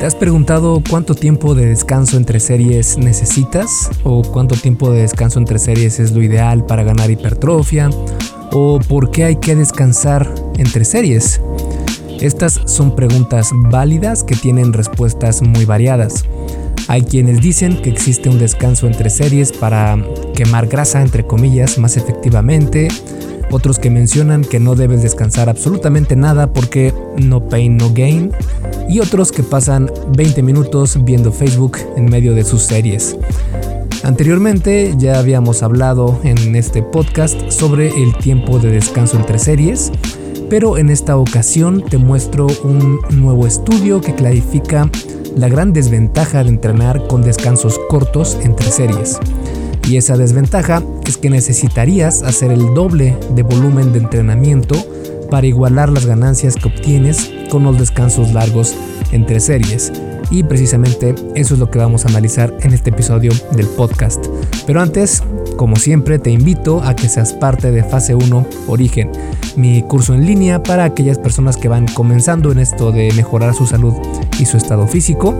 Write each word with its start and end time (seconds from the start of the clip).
¿Te 0.00 0.06
has 0.06 0.14
preguntado 0.14 0.82
cuánto 0.88 1.14
tiempo 1.14 1.54
de 1.54 1.66
descanso 1.66 2.16
entre 2.16 2.40
series 2.40 2.96
necesitas? 2.96 3.90
¿O 4.02 4.22
cuánto 4.22 4.54
tiempo 4.54 4.90
de 4.90 5.02
descanso 5.02 5.38
entre 5.38 5.58
series 5.58 6.00
es 6.00 6.12
lo 6.12 6.22
ideal 6.22 6.64
para 6.64 6.84
ganar 6.84 7.10
hipertrofia? 7.10 7.90
¿O 8.50 8.80
por 8.80 9.10
qué 9.10 9.24
hay 9.24 9.36
que 9.36 9.54
descansar 9.54 10.34
entre 10.56 10.86
series? 10.86 11.42
Estas 12.18 12.62
son 12.64 12.96
preguntas 12.96 13.50
válidas 13.70 14.24
que 14.24 14.36
tienen 14.36 14.72
respuestas 14.72 15.42
muy 15.42 15.66
variadas. 15.66 16.24
Hay 16.88 17.02
quienes 17.02 17.42
dicen 17.42 17.82
que 17.82 17.90
existe 17.90 18.30
un 18.30 18.38
descanso 18.38 18.86
entre 18.86 19.10
series 19.10 19.52
para 19.52 20.02
quemar 20.34 20.66
grasa, 20.66 21.02
entre 21.02 21.26
comillas, 21.26 21.76
más 21.76 21.98
efectivamente. 21.98 22.88
Otros 23.50 23.78
que 23.78 23.90
mencionan 23.90 24.42
que 24.42 24.60
no 24.60 24.76
debes 24.76 25.02
descansar 25.02 25.48
absolutamente 25.48 26.14
nada 26.16 26.52
porque 26.52 26.94
no 27.16 27.48
pain, 27.48 27.76
no 27.76 27.92
gain 27.92 28.32
y 28.88 29.00
otros 29.00 29.32
que 29.32 29.42
pasan 29.42 29.90
20 30.16 30.42
minutos 30.42 31.02
viendo 31.04 31.32
Facebook 31.32 31.78
en 31.96 32.06
medio 32.06 32.34
de 32.34 32.44
sus 32.44 32.62
series. 32.62 33.16
Anteriormente 34.02 34.94
ya 34.98 35.18
habíamos 35.18 35.62
hablado 35.62 36.20
en 36.24 36.56
este 36.56 36.82
podcast 36.82 37.50
sobre 37.50 37.88
el 38.02 38.16
tiempo 38.16 38.58
de 38.58 38.70
descanso 38.70 39.16
entre 39.16 39.38
series, 39.38 39.92
pero 40.48 40.78
en 40.78 40.88
esta 40.88 41.16
ocasión 41.16 41.84
te 41.88 41.98
muestro 41.98 42.46
un 42.64 42.98
nuevo 43.10 43.46
estudio 43.46 44.00
que 44.00 44.14
clarifica 44.14 44.90
la 45.36 45.48
gran 45.48 45.72
desventaja 45.72 46.42
de 46.42 46.50
entrenar 46.50 47.06
con 47.06 47.22
descansos 47.22 47.78
cortos 47.88 48.38
entre 48.42 48.70
series. 48.70 49.18
Y 49.88 49.96
esa 49.96 50.16
desventaja 50.16 50.82
es 51.06 51.16
que 51.16 51.30
necesitarías 51.30 52.22
hacer 52.22 52.52
el 52.52 52.74
doble 52.74 53.16
de 53.34 53.42
volumen 53.42 53.92
de 53.92 53.98
entrenamiento 53.98 54.76
para 55.30 55.46
igualar 55.46 55.90
las 55.90 56.06
ganancias 56.06 56.56
que 56.56 56.68
obtienes 56.68 57.30
con 57.50 57.64
los 57.64 57.78
descansos 57.78 58.32
largos 58.32 58.74
entre 59.12 59.40
series. 59.40 59.92
Y 60.30 60.44
precisamente 60.44 61.14
eso 61.34 61.54
es 61.54 61.60
lo 61.60 61.70
que 61.70 61.78
vamos 61.78 62.04
a 62.04 62.08
analizar 62.08 62.56
en 62.60 62.72
este 62.72 62.90
episodio 62.90 63.32
del 63.56 63.66
podcast. 63.66 64.24
Pero 64.66 64.80
antes, 64.80 65.22
como 65.56 65.76
siempre, 65.76 66.18
te 66.18 66.30
invito 66.30 66.82
a 66.82 66.94
que 66.94 67.08
seas 67.08 67.32
parte 67.32 67.72
de 67.72 67.82
Fase 67.82 68.14
1 68.14 68.46
Origen, 68.68 69.10
mi 69.56 69.82
curso 69.82 70.14
en 70.14 70.26
línea 70.26 70.62
para 70.62 70.84
aquellas 70.84 71.18
personas 71.18 71.56
que 71.56 71.68
van 71.68 71.86
comenzando 71.88 72.52
en 72.52 72.60
esto 72.60 72.92
de 72.92 73.12
mejorar 73.16 73.54
su 73.54 73.66
salud 73.66 73.94
y 74.38 74.46
su 74.46 74.56
estado 74.56 74.86
físico, 74.86 75.34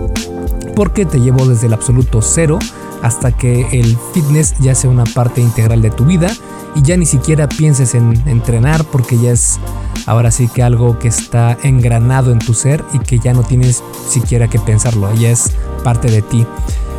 porque 0.75 1.05
te 1.05 1.19
llevo 1.19 1.45
desde 1.45 1.67
el 1.67 1.73
absoluto 1.73 2.21
cero 2.21 2.59
hasta 3.01 3.31
que 3.31 3.67
el 3.71 3.97
fitness 4.13 4.55
ya 4.59 4.75
sea 4.75 4.89
una 4.89 5.05
parte 5.05 5.41
integral 5.41 5.81
de 5.81 5.91
tu 5.91 6.05
vida 6.05 6.31
y 6.75 6.81
ya 6.81 6.97
ni 6.97 7.05
siquiera 7.05 7.49
pienses 7.49 7.95
en 7.95 8.13
entrenar 8.27 8.85
porque 8.85 9.17
ya 9.17 9.31
es 9.31 9.59
ahora 10.05 10.31
sí 10.31 10.47
que 10.47 10.63
algo 10.63 10.99
que 10.99 11.07
está 11.07 11.57
engranado 11.63 12.31
en 12.31 12.39
tu 12.39 12.53
ser 12.53 12.83
y 12.93 12.99
que 12.99 13.19
ya 13.19 13.33
no 13.33 13.43
tienes 13.43 13.83
siquiera 14.07 14.47
que 14.47 14.59
pensarlo, 14.59 15.13
ya 15.15 15.29
es 15.31 15.51
parte 15.83 16.09
de 16.09 16.21
ti. 16.21 16.45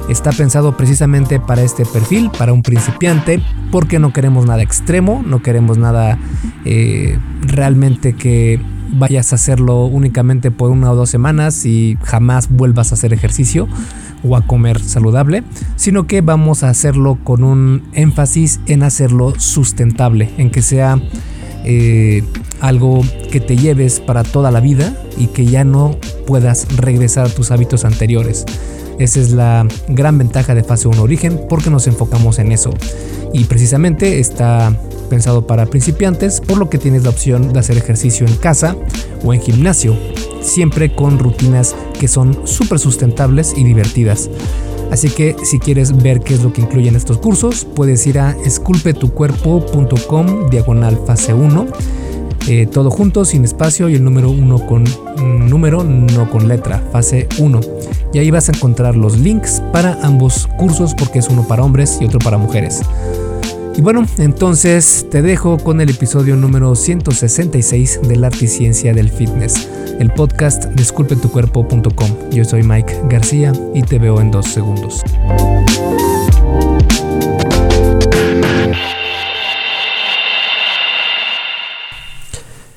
Está 0.09 0.33
pensado 0.33 0.77
precisamente 0.77 1.39
para 1.39 1.63
este 1.63 1.87
perfil, 1.87 2.31
para 2.37 2.53
un 2.53 2.63
principiante, 2.63 3.41
porque 3.71 3.99
no 3.99 4.13
queremos 4.13 4.47
nada 4.47 4.63
extremo, 4.63 5.23
no 5.25 5.43
queremos 5.43 5.79
nada 5.79 6.19
eh, 6.65 7.19
realmente 7.41 8.15
que 8.15 8.61
vayas 8.93 9.33
a 9.33 9.37
hacerlo 9.37 9.87
únicamente 9.87 10.51
por 10.51 10.71
una 10.71 10.91
o 10.91 10.97
dos 10.97 11.09
semanas 11.09 11.65
y 11.65 11.97
jamás 12.03 12.51
vuelvas 12.51 12.91
a 12.93 12.95
hacer 12.95 13.13
ejercicio 13.13 13.69
o 14.25 14.37
a 14.37 14.47
comer 14.47 14.81
saludable, 14.81 15.43
sino 15.77 16.07
que 16.07 16.21
vamos 16.21 16.63
a 16.63 16.71
hacerlo 16.71 17.19
con 17.23 17.45
un 17.45 17.85
énfasis 17.93 18.61
en 18.67 18.83
hacerlo 18.83 19.35
sustentable, 19.39 20.31
en 20.39 20.51
que 20.51 20.63
sea 20.63 21.01
eh, 21.65 22.25
algo 22.61 23.03
que 23.31 23.41
te 23.41 23.57
lleves 23.57 24.01
para 24.01 24.23
toda 24.23 24.51
la 24.51 24.61
vida 24.61 24.97
y 25.17 25.29
que 25.29 25.47
ya 25.47 25.65
no 25.65 25.97
puedas 26.27 26.77
regresar 26.77 27.27
a 27.27 27.31
tus 27.31 27.51
hábitos 27.51 27.85
anteriores. 27.85 28.45
Esa 28.99 29.21
es 29.21 29.33
la 29.33 29.67
gran 29.89 30.19
ventaja 30.19 30.55
de 30.55 30.63
fase 30.63 30.89
1 30.89 31.03
origen 31.03 31.41
porque 31.49 31.71
nos 31.71 31.87
enfocamos 31.87 32.39
en 32.39 32.53
eso. 32.53 32.71
Y 33.33 33.45
precisamente 33.45 34.21
está 34.21 34.77
pensado 35.13 35.47
para 35.47 35.67
principiantes, 35.67 36.41
por 36.41 36.57
lo 36.57 36.71
que 36.71 36.79
tienes 36.79 37.03
la 37.03 37.11
opción 37.11 37.53
de 37.53 37.61
hacer 37.61 37.77
ejercicio 37.77 38.27
en 38.27 38.35
casa 38.37 38.75
o 39.23 39.35
en 39.35 39.43
gimnasio, 39.43 39.95
siempre 40.41 40.95
con 40.95 41.19
rutinas 41.19 41.77
que 42.01 42.09
son 42.09 42.47
súper 42.47 42.79
sustentables 42.79 43.53
y 43.55 43.63
divertidas. 43.63 44.31
Así 44.91 45.11
que 45.11 45.37
si 45.45 45.59
quieres 45.59 46.03
ver 46.03 46.21
qué 46.21 46.33
es 46.33 46.43
lo 46.43 46.55
que 46.55 46.63
incluyen 46.63 46.97
estos 46.97 47.19
cursos, 47.19 47.67
puedes 47.67 48.07
ir 48.07 48.19
a 48.19 48.35
esculpetucuerpo.com 48.47 50.49
diagonal 50.49 50.99
fase 51.07 51.35
1. 51.35 51.67
Eh, 52.49 52.67
todo 52.67 52.91
junto, 52.91 53.27
sin 53.27 53.45
espacio 53.45 53.91
y 53.91 53.97
el 53.97 54.05
número 54.05 54.31
1 54.31 54.67
con 54.67 54.85
mm, 54.85 55.47
número, 55.47 55.85
no 55.85 56.31
con 56.31 56.49
letra, 56.49 56.83
fase 56.91 57.29
1. 57.39 57.61
Y 58.15 58.19
ahí 58.19 58.31
vas 58.31 58.49
a 58.49 58.53
encontrar 58.53 58.97
los 58.97 59.19
links 59.19 59.63
para 59.75 59.99
ambos 60.03 60.49
cursos 60.57 60.95
porque 60.95 61.19
es 61.19 61.29
uno 61.29 61.47
para 61.47 61.63
hombres 61.63 61.99
y 62.01 62.07
otro 62.07 62.19
para 62.19 62.39
mujeres. 62.39 62.81
Y 63.75 63.81
bueno, 63.81 64.07
entonces 64.19 65.07
te 65.11 65.23
dejo 65.23 65.57
con 65.57 65.81
el 65.81 65.89
episodio 65.89 66.37
número 66.37 66.75
166 66.75 68.01
del 68.07 68.25
arte 68.25 68.45
y 68.45 68.49
ciencia 68.49 68.93
del 68.93 69.09
fitness, 69.09 69.69
el 69.99 70.11
podcast 70.11 70.67
disculpetucuerpo.com. 70.75 72.31
Yo 72.31 72.45
soy 72.45 72.63
Mike 72.65 73.01
García 73.09 73.53
y 73.75 73.83
te 73.83 73.99
veo 73.99 74.21
en 74.21 74.31
dos 74.31 74.47
segundos. 74.47 75.03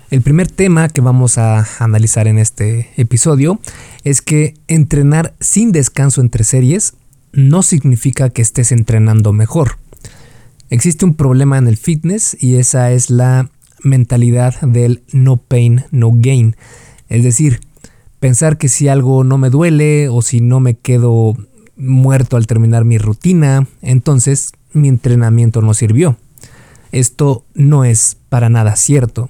El 0.10 0.22
primer 0.22 0.50
tema 0.50 0.88
que 0.88 1.02
vamos 1.02 1.38
a 1.38 1.68
analizar 1.80 2.30
en 2.30 2.38
este 2.38 2.92
episodio 2.96 3.60
es 4.06 4.22
que 4.22 4.54
entrenar 4.70 5.34
sin 5.42 5.74
descanso 5.74 6.22
entre 6.22 6.46
series 6.46 6.94
no 7.34 7.64
significa 7.64 8.30
que 8.30 8.42
estés 8.42 8.72
entrenando 8.72 9.34
mejor. 9.34 9.78
Existe 10.70 11.06
un 11.06 11.14
problema 11.14 11.58
en 11.58 11.68
el 11.68 11.78
fitness 11.78 12.36
y 12.40 12.56
esa 12.56 12.92
es 12.92 13.10
la 13.10 13.50
mentalidad 13.84 14.60
del 14.62 15.04
no 15.12 15.38
pain, 15.38 15.86
no 15.92 16.12
gain. 16.14 16.56
Es 17.08 17.24
decir, 17.24 17.60
pensar 18.20 18.58
que 18.58 18.68
si 18.68 18.88
algo 18.88 19.24
no 19.24 19.38
me 19.38 19.52
duele 19.52 20.10
o 20.10 20.22
si 20.22 20.42
no 20.42 20.60
me 20.60 20.74
quedo 20.74 21.38
muerto 21.78 22.36
al 22.36 22.48
terminar 22.48 22.84
mi 22.84 22.98
rutina, 22.98 23.68
entonces 23.82 24.54
mi 24.74 24.88
entrenamiento 24.88 25.62
no 25.62 25.74
sirvió. 25.74 26.18
Esto 26.92 27.46
no 27.54 27.86
es 27.86 28.18
para 28.30 28.50
nada 28.50 28.76
cierto. 28.76 29.30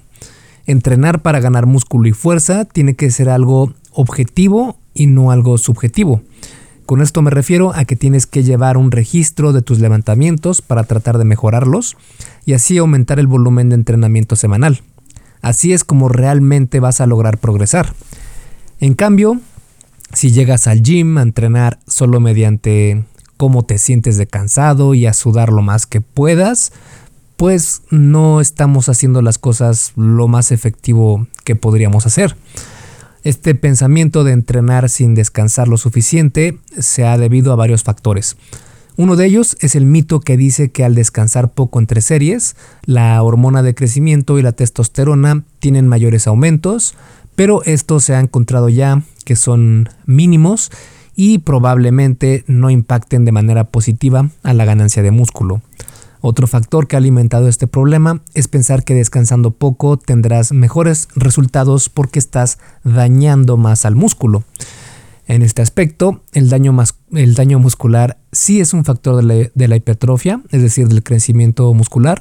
Entrenar 0.66 1.20
para 1.22 1.40
ganar 1.40 1.66
músculo 1.66 2.08
y 2.08 2.12
fuerza 2.12 2.64
tiene 2.64 2.94
que 2.94 3.10
ser 3.10 3.28
algo 3.28 3.74
objetivo 3.92 4.78
y 4.94 5.06
no 5.06 5.30
algo 5.30 5.58
subjetivo. 5.58 6.22
Con 6.86 7.02
esto 7.02 7.20
me 7.20 7.32
refiero 7.32 7.74
a 7.74 7.84
que 7.84 7.96
tienes 7.96 8.26
que 8.26 8.44
llevar 8.44 8.76
un 8.76 8.92
registro 8.92 9.52
de 9.52 9.60
tus 9.60 9.80
levantamientos 9.80 10.62
para 10.62 10.84
tratar 10.84 11.18
de 11.18 11.24
mejorarlos 11.24 11.96
y 12.44 12.52
así 12.52 12.78
aumentar 12.78 13.18
el 13.18 13.26
volumen 13.26 13.68
de 13.68 13.74
entrenamiento 13.74 14.36
semanal. 14.36 14.82
Así 15.42 15.72
es 15.72 15.82
como 15.82 16.08
realmente 16.08 16.78
vas 16.78 17.00
a 17.00 17.06
lograr 17.06 17.38
progresar. 17.38 17.92
En 18.78 18.94
cambio, 18.94 19.40
si 20.12 20.30
llegas 20.30 20.68
al 20.68 20.82
gym 20.82 21.18
a 21.18 21.22
entrenar 21.22 21.80
solo 21.88 22.20
mediante 22.20 23.04
cómo 23.36 23.64
te 23.64 23.78
sientes 23.78 24.16
de 24.16 24.28
cansado 24.28 24.94
y 24.94 25.06
a 25.06 25.12
sudar 25.12 25.52
lo 25.52 25.62
más 25.62 25.86
que 25.86 26.00
puedas, 26.00 26.72
pues 27.36 27.82
no 27.90 28.40
estamos 28.40 28.88
haciendo 28.88 29.22
las 29.22 29.38
cosas 29.38 29.92
lo 29.96 30.28
más 30.28 30.52
efectivo 30.52 31.26
que 31.44 31.56
podríamos 31.56 32.06
hacer. 32.06 32.36
Este 33.26 33.56
pensamiento 33.56 34.22
de 34.22 34.30
entrenar 34.30 34.88
sin 34.88 35.16
descansar 35.16 35.66
lo 35.66 35.78
suficiente 35.78 36.60
se 36.78 37.04
ha 37.04 37.18
debido 37.18 37.52
a 37.52 37.56
varios 37.56 37.82
factores. 37.82 38.36
Uno 38.96 39.16
de 39.16 39.26
ellos 39.26 39.56
es 39.58 39.74
el 39.74 39.84
mito 39.84 40.20
que 40.20 40.36
dice 40.36 40.70
que 40.70 40.84
al 40.84 40.94
descansar 40.94 41.50
poco 41.50 41.80
entre 41.80 42.02
series, 42.02 42.54
la 42.84 43.20
hormona 43.20 43.64
de 43.64 43.74
crecimiento 43.74 44.38
y 44.38 44.42
la 44.42 44.52
testosterona 44.52 45.42
tienen 45.58 45.88
mayores 45.88 46.28
aumentos, 46.28 46.94
pero 47.34 47.64
esto 47.64 47.98
se 47.98 48.14
ha 48.14 48.20
encontrado 48.20 48.68
ya 48.68 49.02
que 49.24 49.34
son 49.34 49.88
mínimos 50.04 50.70
y 51.16 51.38
probablemente 51.38 52.44
no 52.46 52.70
impacten 52.70 53.24
de 53.24 53.32
manera 53.32 53.64
positiva 53.64 54.30
a 54.44 54.54
la 54.54 54.64
ganancia 54.64 55.02
de 55.02 55.10
músculo. 55.10 55.62
Otro 56.28 56.48
factor 56.48 56.88
que 56.88 56.96
ha 56.96 56.98
alimentado 56.98 57.46
este 57.46 57.68
problema 57.68 58.20
es 58.34 58.48
pensar 58.48 58.82
que 58.82 58.94
descansando 58.94 59.52
poco 59.52 59.96
tendrás 59.96 60.50
mejores 60.50 61.06
resultados 61.14 61.88
porque 61.88 62.18
estás 62.18 62.58
dañando 62.82 63.56
más 63.56 63.84
al 63.84 63.94
músculo. 63.94 64.42
En 65.28 65.42
este 65.42 65.62
aspecto, 65.62 66.22
el 66.32 66.50
daño, 66.50 66.72
muscular 67.60 68.18
sí 68.32 68.58
es 68.60 68.74
un 68.74 68.84
factor 68.84 69.14
de 69.14 69.22
la, 69.22 69.50
de 69.54 69.68
la 69.68 69.76
hipertrofia, 69.76 70.42
es 70.50 70.62
decir, 70.62 70.88
del 70.88 71.04
crecimiento 71.04 71.72
muscular, 71.74 72.20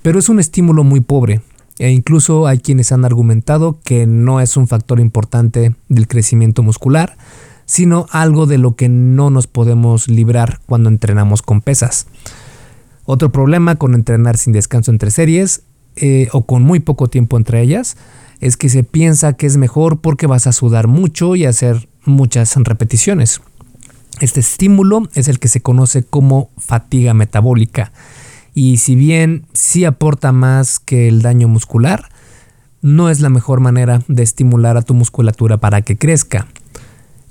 pero 0.00 0.18
es 0.18 0.30
un 0.30 0.40
estímulo 0.40 0.82
muy 0.82 1.00
pobre, 1.00 1.42
e 1.78 1.90
incluso 1.90 2.46
hay 2.46 2.60
quienes 2.60 2.90
han 2.90 3.04
argumentado 3.04 3.80
que 3.84 4.06
no 4.06 4.40
es 4.40 4.56
un 4.56 4.66
factor 4.66 4.98
importante 4.98 5.76
del 5.90 6.08
crecimiento 6.08 6.62
muscular, 6.62 7.18
sino 7.66 8.06
algo 8.12 8.46
de 8.46 8.56
lo 8.56 8.76
que 8.76 8.88
no 8.88 9.28
nos 9.28 9.46
podemos 9.46 10.08
librar 10.08 10.60
cuando 10.64 10.88
entrenamos 10.88 11.42
con 11.42 11.60
pesas. 11.60 12.06
Otro 13.06 13.30
problema 13.30 13.76
con 13.76 13.94
entrenar 13.94 14.36
sin 14.36 14.52
descanso 14.52 14.90
entre 14.90 15.10
series 15.10 15.62
eh, 15.94 16.28
o 16.32 16.44
con 16.44 16.62
muy 16.62 16.80
poco 16.80 17.08
tiempo 17.08 17.36
entre 17.36 17.62
ellas 17.62 17.96
es 18.40 18.56
que 18.56 18.68
se 18.68 18.82
piensa 18.82 19.32
que 19.32 19.46
es 19.46 19.56
mejor 19.56 20.00
porque 20.00 20.26
vas 20.26 20.46
a 20.46 20.52
sudar 20.52 20.88
mucho 20.88 21.36
y 21.36 21.46
hacer 21.46 21.88
muchas 22.04 22.54
repeticiones. 22.56 23.40
Este 24.20 24.40
estímulo 24.40 25.08
es 25.14 25.28
el 25.28 25.38
que 25.38 25.48
se 25.48 25.62
conoce 25.62 26.02
como 26.02 26.50
fatiga 26.58 27.14
metabólica 27.14 27.92
y 28.54 28.78
si 28.78 28.96
bien 28.96 29.46
sí 29.52 29.84
aporta 29.84 30.32
más 30.32 30.80
que 30.80 31.08
el 31.08 31.22
daño 31.22 31.46
muscular, 31.46 32.08
no 32.82 33.10
es 33.10 33.20
la 33.20 33.28
mejor 33.28 33.60
manera 33.60 34.02
de 34.08 34.22
estimular 34.22 34.76
a 34.76 34.82
tu 34.82 34.94
musculatura 34.94 35.58
para 35.58 35.82
que 35.82 35.96
crezca. 35.96 36.46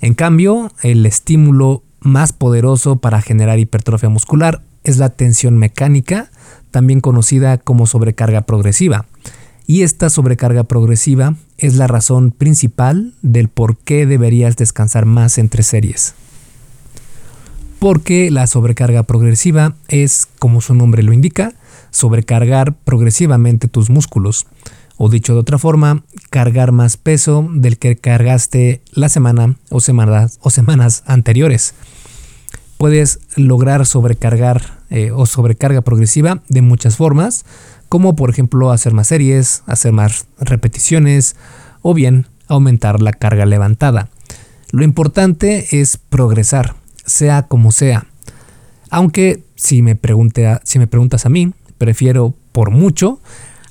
En 0.00 0.14
cambio, 0.14 0.70
el 0.82 1.04
estímulo 1.04 1.82
más 2.00 2.32
poderoso 2.32 2.96
para 2.96 3.20
generar 3.22 3.58
hipertrofia 3.58 4.08
muscular 4.08 4.62
es 4.86 4.98
la 4.98 5.10
tensión 5.10 5.58
mecánica, 5.58 6.30
también 6.70 7.00
conocida 7.00 7.58
como 7.58 7.86
sobrecarga 7.86 8.42
progresiva. 8.42 9.06
Y 9.66 9.82
esta 9.82 10.10
sobrecarga 10.10 10.64
progresiva 10.64 11.34
es 11.58 11.74
la 11.74 11.86
razón 11.86 12.30
principal 12.30 13.14
del 13.22 13.48
por 13.48 13.76
qué 13.76 14.06
deberías 14.06 14.56
descansar 14.56 15.06
más 15.06 15.38
entre 15.38 15.62
series 15.62 16.14
porque 17.78 18.30
la 18.30 18.46
sobrecarga 18.46 19.02
progresiva 19.02 19.74
es, 19.88 20.28
como 20.38 20.60
su 20.60 20.74
nombre 20.74 21.02
lo 21.02 21.12
indica, 21.12 21.52
sobrecargar 21.90 22.74
progresivamente 22.74 23.68
tus 23.68 23.90
músculos, 23.90 24.46
o 24.96 25.08
dicho 25.08 25.34
de 25.34 25.40
otra 25.40 25.58
forma, 25.58 26.02
cargar 26.30 26.72
más 26.72 26.96
peso 26.96 27.48
del 27.52 27.78
que 27.78 27.96
cargaste 27.96 28.80
la 28.92 29.08
semana 29.08 29.56
o 29.70 29.80
semanas, 29.80 30.38
o 30.42 30.50
semanas 30.50 31.02
anteriores. 31.06 31.74
Puedes 32.78 33.20
lograr 33.36 33.86
sobrecargar 33.86 34.80
eh, 34.90 35.10
o 35.10 35.26
sobrecarga 35.26 35.80
progresiva 35.80 36.42
de 36.48 36.62
muchas 36.62 36.96
formas, 36.96 37.44
como 37.88 38.16
por 38.16 38.30
ejemplo 38.30 38.70
hacer 38.70 38.92
más 38.92 39.08
series, 39.08 39.62
hacer 39.66 39.92
más 39.92 40.26
repeticiones 40.38 41.36
o 41.82 41.94
bien 41.94 42.26
aumentar 42.48 43.00
la 43.00 43.12
carga 43.12 43.46
levantada. 43.46 44.08
Lo 44.70 44.84
importante 44.84 45.80
es 45.80 45.96
progresar, 45.96 46.74
sea 47.04 47.42
como 47.42 47.72
sea. 47.72 48.06
Aunque 48.90 49.42
si 49.54 49.82
me, 49.82 49.98
si 50.64 50.78
me 50.78 50.86
preguntas 50.86 51.26
a 51.26 51.28
mí, 51.28 51.52
prefiero 51.78 52.34
por 52.52 52.70
mucho 52.70 53.20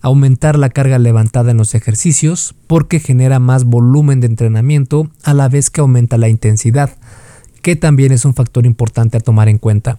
aumentar 0.01 0.59
la 0.59 0.69
carga 0.69 0.99
levantada 0.99 1.51
en 1.51 1.57
los 1.57 1.73
ejercicios 1.73 2.53
porque 2.67 2.99
genera 2.99 3.39
más 3.39 3.63
volumen 3.63 4.19
de 4.19 4.27
entrenamiento 4.27 5.09
a 5.23 5.33
la 5.33 5.49
vez 5.49 5.71
que 5.71 5.81
aumenta 5.81 6.17
la 6.17 6.29
intensidad, 6.29 6.91
que 7.65 7.75
también 7.75 8.11
es 8.11 8.25
un 8.25 8.35
factor 8.35 8.67
importante 8.67 9.17
a 9.17 9.19
tomar 9.19 9.49
en 9.49 9.57
cuenta. 9.57 9.97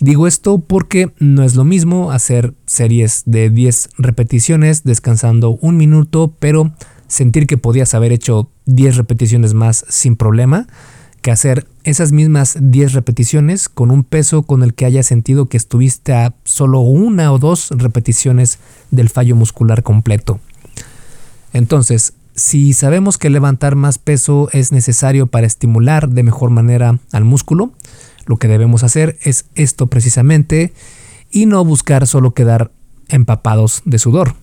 Digo 0.00 0.26
esto 0.26 0.58
porque 0.58 1.10
no 1.18 1.44
es 1.44 1.54
lo 1.54 1.64
mismo 1.64 2.12
hacer 2.12 2.52
series 2.66 3.22
de 3.24 3.48
10 3.48 3.88
repeticiones 3.96 4.84
descansando 4.84 5.56
un 5.62 5.78
minuto, 5.78 6.34
pero 6.38 6.72
sentir 7.06 7.46
que 7.46 7.56
podías 7.56 7.94
haber 7.94 8.12
hecho 8.12 8.50
10 8.66 8.98
repeticiones 8.98 9.54
más 9.54 9.86
sin 9.88 10.14
problema, 10.14 10.66
que 11.22 11.30
hacer 11.30 11.66
esas 11.84 12.12
mismas 12.12 12.58
10 12.60 12.92
repeticiones 12.92 13.70
con 13.70 13.90
un 13.90 14.04
peso 14.04 14.42
con 14.42 14.62
el 14.62 14.74
que 14.74 14.84
haya 14.84 15.02
sentido 15.02 15.46
que 15.46 15.56
estuviste 15.56 16.12
a 16.12 16.34
solo 16.44 16.80
una 16.80 17.32
o 17.32 17.38
dos 17.38 17.70
repeticiones 17.70 18.58
del 18.90 19.08
fallo 19.08 19.36
muscular 19.36 19.82
completo. 19.82 20.38
Entonces, 21.54 22.12
si 22.40 22.72
sabemos 22.72 23.18
que 23.18 23.28
levantar 23.28 23.76
más 23.76 23.98
peso 23.98 24.48
es 24.52 24.72
necesario 24.72 25.26
para 25.26 25.46
estimular 25.46 26.08
de 26.08 26.22
mejor 26.22 26.48
manera 26.48 26.98
al 27.12 27.26
músculo, 27.26 27.74
lo 28.24 28.38
que 28.38 28.48
debemos 28.48 28.82
hacer 28.82 29.18
es 29.20 29.44
esto 29.56 29.88
precisamente 29.88 30.72
y 31.30 31.44
no 31.44 31.62
buscar 31.66 32.06
solo 32.06 32.32
quedar 32.32 32.72
empapados 33.08 33.82
de 33.84 33.98
sudor, 33.98 34.36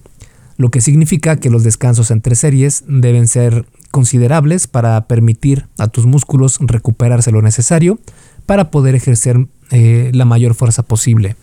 lo 0.57 0.69
que 0.69 0.79
significa 0.79 1.37
que 1.37 1.49
los 1.49 1.63
descansos 1.63 2.11
entre 2.11 2.35
series 2.35 2.83
deben 2.87 3.27
ser 3.27 3.65
considerables 3.89 4.67
para 4.67 5.07
permitir 5.07 5.65
a 5.79 5.87
tus 5.87 6.05
músculos 6.05 6.59
recuperarse 6.61 7.31
lo 7.31 7.41
necesario 7.41 7.97
para 8.45 8.69
poder 8.69 8.93
ejercer 8.93 9.47
eh, 9.71 10.11
la 10.13 10.25
mayor 10.25 10.53
fuerza 10.53 10.83
posible. 10.83 11.35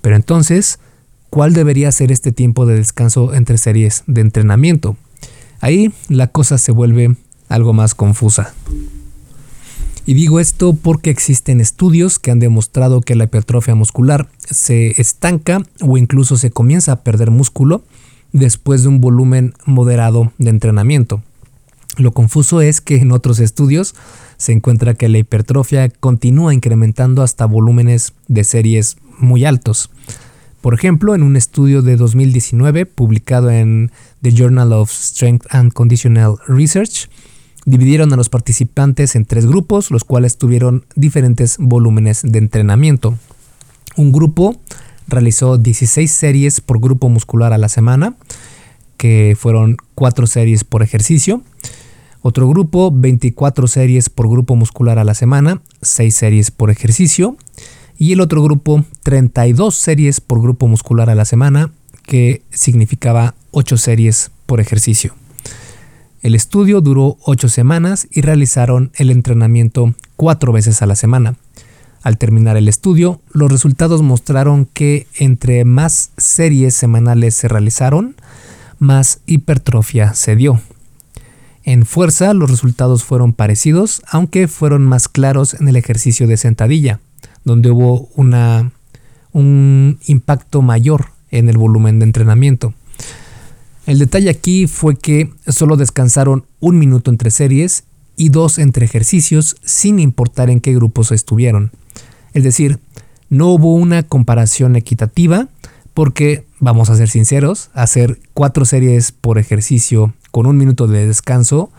Pero 0.00 0.16
entonces, 0.16 0.80
¿cuál 1.30 1.52
debería 1.52 1.92
ser 1.92 2.10
este 2.10 2.32
tiempo 2.32 2.66
de 2.66 2.74
descanso 2.74 3.34
entre 3.34 3.56
series 3.56 4.02
de 4.08 4.22
entrenamiento? 4.22 4.96
Ahí 5.66 5.90
la 6.08 6.28
cosa 6.28 6.58
se 6.58 6.70
vuelve 6.70 7.16
algo 7.48 7.72
más 7.72 7.96
confusa. 7.96 8.54
Y 10.06 10.14
digo 10.14 10.38
esto 10.38 10.74
porque 10.74 11.10
existen 11.10 11.60
estudios 11.60 12.20
que 12.20 12.30
han 12.30 12.38
demostrado 12.38 13.00
que 13.00 13.16
la 13.16 13.24
hipertrofia 13.24 13.74
muscular 13.74 14.28
se 14.38 15.00
estanca 15.00 15.62
o 15.80 15.98
incluso 15.98 16.36
se 16.36 16.52
comienza 16.52 16.92
a 16.92 17.02
perder 17.02 17.32
músculo 17.32 17.82
después 18.30 18.84
de 18.84 18.90
un 18.90 19.00
volumen 19.00 19.54
moderado 19.64 20.32
de 20.38 20.50
entrenamiento. 20.50 21.20
Lo 21.96 22.12
confuso 22.12 22.60
es 22.60 22.80
que 22.80 22.98
en 22.98 23.10
otros 23.10 23.40
estudios 23.40 23.96
se 24.36 24.52
encuentra 24.52 24.94
que 24.94 25.08
la 25.08 25.18
hipertrofia 25.18 25.88
continúa 25.88 26.54
incrementando 26.54 27.24
hasta 27.24 27.44
volúmenes 27.44 28.12
de 28.28 28.44
series 28.44 28.98
muy 29.18 29.44
altos. 29.44 29.90
Por 30.66 30.74
ejemplo, 30.74 31.14
en 31.14 31.22
un 31.22 31.36
estudio 31.36 31.80
de 31.80 31.96
2019 31.96 32.86
publicado 32.86 33.50
en 33.50 33.92
The 34.26 34.32
Journal 34.32 34.72
of 34.72 34.90
Strength 34.90 35.46
and 35.50 35.72
Conditional 35.72 36.34
Research, 36.48 37.08
dividieron 37.64 38.12
a 38.12 38.16
los 38.16 38.28
participantes 38.28 39.14
en 39.14 39.24
tres 39.24 39.46
grupos, 39.46 39.92
los 39.92 40.02
cuales 40.02 40.36
tuvieron 40.36 40.84
diferentes 40.96 41.58
volúmenes 41.60 42.22
de 42.24 42.40
entrenamiento. 42.40 43.16
Un 43.94 44.10
grupo 44.10 44.56
realizó 45.06 45.58
16 45.58 46.10
series 46.10 46.60
por 46.60 46.80
grupo 46.80 47.08
muscular 47.08 47.52
a 47.52 47.58
la 47.58 47.68
semana, 47.68 48.16
que 48.96 49.36
fueron 49.38 49.76
4 49.94 50.26
series 50.26 50.64
por 50.64 50.82
ejercicio. 50.82 51.42
Otro 52.20 52.48
grupo, 52.48 52.90
24 52.92 53.68
series 53.68 54.10
por 54.10 54.28
grupo 54.28 54.56
muscular 54.56 54.98
a 54.98 55.04
la 55.04 55.14
semana, 55.14 55.62
6 55.82 56.12
series 56.12 56.50
por 56.50 56.70
ejercicio. 56.70 57.36
Y 57.96 58.12
el 58.12 58.20
otro 58.20 58.42
grupo, 58.42 58.84
32 59.04 59.76
series 59.76 60.20
por 60.20 60.42
grupo 60.42 60.66
muscular 60.66 61.10
a 61.10 61.14
la 61.14 61.24
semana, 61.24 61.70
que 62.06 62.42
significaba 62.50 63.34
8 63.50 63.76
series 63.76 64.30
por 64.46 64.60
ejercicio. 64.60 65.14
El 66.22 66.34
estudio 66.34 66.80
duró 66.80 67.18
8 67.22 67.48
semanas 67.48 68.08
y 68.10 68.20
realizaron 68.20 68.90
el 68.94 69.10
entrenamiento 69.10 69.94
4 70.16 70.52
veces 70.52 70.82
a 70.82 70.86
la 70.86 70.96
semana. 70.96 71.36
Al 72.02 72.18
terminar 72.18 72.56
el 72.56 72.68
estudio, 72.68 73.20
los 73.32 73.50
resultados 73.50 74.02
mostraron 74.02 74.64
que 74.64 75.06
entre 75.16 75.64
más 75.64 76.12
series 76.16 76.74
semanales 76.74 77.34
se 77.34 77.48
realizaron, 77.48 78.14
más 78.78 79.20
hipertrofia 79.26 80.14
se 80.14 80.36
dio. 80.36 80.60
En 81.64 81.84
fuerza 81.84 82.32
los 82.32 82.48
resultados 82.48 83.02
fueron 83.02 83.32
parecidos, 83.32 84.02
aunque 84.08 84.46
fueron 84.46 84.84
más 84.84 85.08
claros 85.08 85.54
en 85.54 85.66
el 85.66 85.74
ejercicio 85.74 86.28
de 86.28 86.36
sentadilla, 86.36 87.00
donde 87.44 87.72
hubo 87.72 88.08
una, 88.14 88.70
un 89.32 89.98
impacto 90.06 90.62
mayor 90.62 91.15
en 91.30 91.48
el 91.48 91.58
volumen 91.58 91.98
de 91.98 92.06
entrenamiento. 92.06 92.74
El 93.86 93.98
detalle 93.98 94.30
aquí 94.30 94.66
fue 94.66 94.96
que 94.96 95.30
solo 95.46 95.76
descansaron 95.76 96.44
un 96.60 96.78
minuto 96.78 97.10
entre 97.10 97.30
series 97.30 97.84
y 98.16 98.30
dos 98.30 98.58
entre 98.58 98.84
ejercicios 98.84 99.56
sin 99.64 99.98
importar 99.98 100.50
en 100.50 100.60
qué 100.60 100.74
grupos 100.74 101.12
estuvieron. 101.12 101.70
Es 102.32 102.42
decir, 102.42 102.80
no 103.28 103.48
hubo 103.48 103.74
una 103.74 104.02
comparación 104.02 104.76
equitativa 104.76 105.48
porque, 105.94 106.44
vamos 106.58 106.90
a 106.90 106.96
ser 106.96 107.08
sinceros, 107.08 107.70
hacer 107.72 108.18
cuatro 108.34 108.64
series 108.64 109.12
por 109.12 109.38
ejercicio 109.38 110.14
con 110.30 110.46
un 110.46 110.58
minuto 110.58 110.86
de 110.86 111.06
descanso 111.06 111.70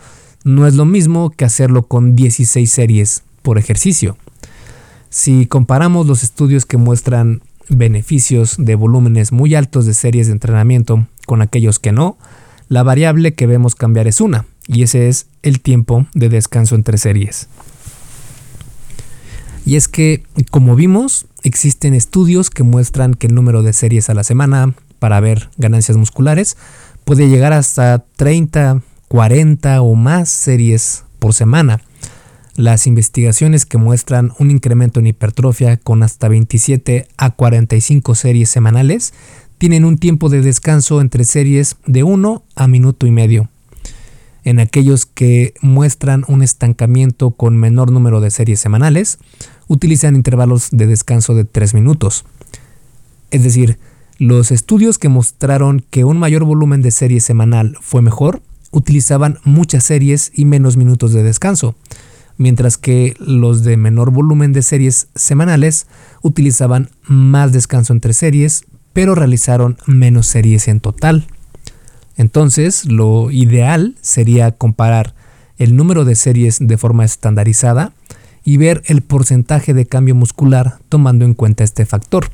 no 0.44 0.66
es 0.66 0.74
lo 0.74 0.84
mismo 0.84 1.30
que 1.30 1.44
hacerlo 1.44 1.84
con 1.86 2.16
16 2.16 2.70
series 2.70 3.22
por 3.42 3.58
ejercicio. 3.58 4.16
Si 5.10 5.46
comparamos 5.46 6.06
los 6.06 6.22
estudios 6.22 6.66
que 6.66 6.76
muestran 6.76 7.42
beneficios 7.68 8.56
de 8.58 8.74
volúmenes 8.74 9.32
muy 9.32 9.54
altos 9.54 9.86
de 9.86 9.94
series 9.94 10.26
de 10.26 10.32
entrenamiento 10.32 11.06
con 11.26 11.42
aquellos 11.42 11.78
que 11.78 11.92
no, 11.92 12.16
la 12.68 12.82
variable 12.82 13.34
que 13.34 13.46
vemos 13.46 13.74
cambiar 13.74 14.06
es 14.06 14.20
una, 14.20 14.46
y 14.66 14.82
ese 14.82 15.08
es 15.08 15.26
el 15.42 15.60
tiempo 15.60 16.06
de 16.14 16.28
descanso 16.28 16.74
entre 16.74 16.98
series. 16.98 17.48
Y 19.64 19.76
es 19.76 19.88
que, 19.88 20.22
como 20.50 20.76
vimos, 20.76 21.26
existen 21.42 21.94
estudios 21.94 22.50
que 22.50 22.62
muestran 22.62 23.14
que 23.14 23.26
el 23.26 23.34
número 23.34 23.62
de 23.62 23.72
series 23.72 24.08
a 24.08 24.14
la 24.14 24.24
semana 24.24 24.74
para 24.98 25.20
ver 25.20 25.50
ganancias 25.56 25.96
musculares 25.96 26.56
puede 27.04 27.28
llegar 27.28 27.52
hasta 27.52 28.04
30, 28.16 28.82
40 29.08 29.82
o 29.82 29.94
más 29.94 30.28
series 30.28 31.04
por 31.18 31.34
semana. 31.34 31.80
Las 32.58 32.88
investigaciones 32.88 33.66
que 33.66 33.78
muestran 33.78 34.32
un 34.40 34.50
incremento 34.50 34.98
en 34.98 35.06
hipertrofia 35.06 35.76
con 35.76 36.02
hasta 36.02 36.26
27 36.26 37.06
a 37.16 37.30
45 37.30 38.16
series 38.16 38.50
semanales 38.50 39.14
tienen 39.58 39.84
un 39.84 39.96
tiempo 39.96 40.28
de 40.28 40.42
descanso 40.42 41.00
entre 41.00 41.22
series 41.22 41.76
de 41.86 42.02
1 42.02 42.42
a 42.56 42.66
minuto 42.66 43.06
y 43.06 43.12
medio. 43.12 43.48
En 44.42 44.58
aquellos 44.58 45.06
que 45.06 45.54
muestran 45.62 46.24
un 46.26 46.42
estancamiento 46.42 47.30
con 47.30 47.56
menor 47.56 47.92
número 47.92 48.20
de 48.20 48.32
series 48.32 48.58
semanales, 48.58 49.20
utilizan 49.68 50.16
intervalos 50.16 50.70
de 50.72 50.88
descanso 50.88 51.36
de 51.36 51.44
3 51.44 51.74
minutos. 51.74 52.24
Es 53.30 53.44
decir, 53.44 53.78
los 54.18 54.50
estudios 54.50 54.98
que 54.98 55.08
mostraron 55.08 55.86
que 55.90 56.02
un 56.02 56.18
mayor 56.18 56.42
volumen 56.42 56.82
de 56.82 56.90
serie 56.90 57.20
semanal 57.20 57.76
fue 57.80 58.02
mejor 58.02 58.42
utilizaban 58.72 59.38
muchas 59.44 59.84
series 59.84 60.32
y 60.34 60.44
menos 60.44 60.76
minutos 60.76 61.12
de 61.12 61.22
descanso, 61.22 61.76
mientras 62.38 62.78
que 62.78 63.14
los 63.18 63.64
de 63.64 63.76
menor 63.76 64.10
volumen 64.10 64.52
de 64.52 64.62
series 64.62 65.08
semanales 65.14 65.86
utilizaban 66.22 66.90
más 67.02 67.52
descanso 67.52 67.92
entre 67.92 68.14
series, 68.14 68.64
pero 68.94 69.14
realizaron 69.14 69.76
menos 69.86 70.26
series 70.26 70.68
en 70.68 70.80
total. 70.80 71.26
Entonces, 72.16 72.84
lo 72.86 73.30
ideal 73.30 73.96
sería 74.00 74.52
comparar 74.52 75.14
el 75.58 75.76
número 75.76 76.04
de 76.04 76.14
series 76.14 76.58
de 76.60 76.78
forma 76.78 77.04
estandarizada 77.04 77.92
y 78.44 78.56
ver 78.56 78.82
el 78.86 79.02
porcentaje 79.02 79.74
de 79.74 79.86
cambio 79.86 80.14
muscular 80.14 80.78
tomando 80.88 81.24
en 81.24 81.34
cuenta 81.34 81.64
este 81.64 81.84
factor. 81.84 82.30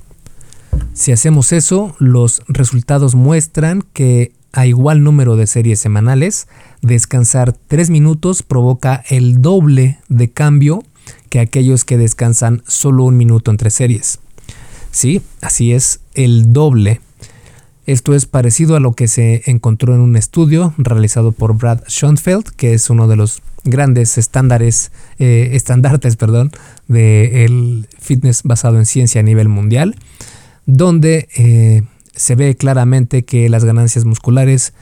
Si 0.92 1.12
hacemos 1.12 1.52
eso, 1.52 1.94
los 1.98 2.42
resultados 2.46 3.14
muestran 3.14 3.82
que 3.92 4.32
a 4.54 4.66
igual 4.66 5.02
número 5.02 5.36
de 5.36 5.46
series 5.46 5.80
semanales, 5.80 6.46
descansar 6.80 7.52
3 7.52 7.90
minutos 7.90 8.42
provoca 8.42 9.02
el 9.08 9.42
doble 9.42 9.98
de 10.08 10.30
cambio 10.30 10.82
que 11.28 11.40
aquellos 11.40 11.84
que 11.84 11.98
descansan 11.98 12.62
solo 12.66 13.04
un 13.04 13.16
minuto 13.16 13.50
entre 13.50 13.70
series. 13.70 14.20
Sí, 14.92 15.22
así 15.42 15.72
es, 15.72 16.00
el 16.14 16.52
doble. 16.52 17.00
Esto 17.86 18.14
es 18.14 18.26
parecido 18.26 18.76
a 18.76 18.80
lo 18.80 18.92
que 18.92 19.08
se 19.08 19.42
encontró 19.46 19.94
en 19.94 20.00
un 20.00 20.16
estudio 20.16 20.72
realizado 20.78 21.32
por 21.32 21.58
Brad 21.58 21.80
Schoenfeld, 21.88 22.44
que 22.56 22.72
es 22.72 22.88
uno 22.88 23.08
de 23.08 23.16
los 23.16 23.42
grandes 23.64 24.16
estándares, 24.18 24.92
eh, 25.18 25.50
estandartes 25.52 26.16
perdón, 26.16 26.52
del 26.86 27.88
fitness 27.98 28.44
basado 28.44 28.78
en 28.78 28.86
ciencia 28.86 29.20
a 29.20 29.24
nivel 29.24 29.48
mundial, 29.48 29.96
donde 30.64 31.28
eh, 31.36 31.82
se 32.14 32.34
ve 32.34 32.54
claramente 32.56 33.24
que 33.24 33.48
las 33.48 33.64
ganancias 33.64 34.04
musculares 34.04 34.72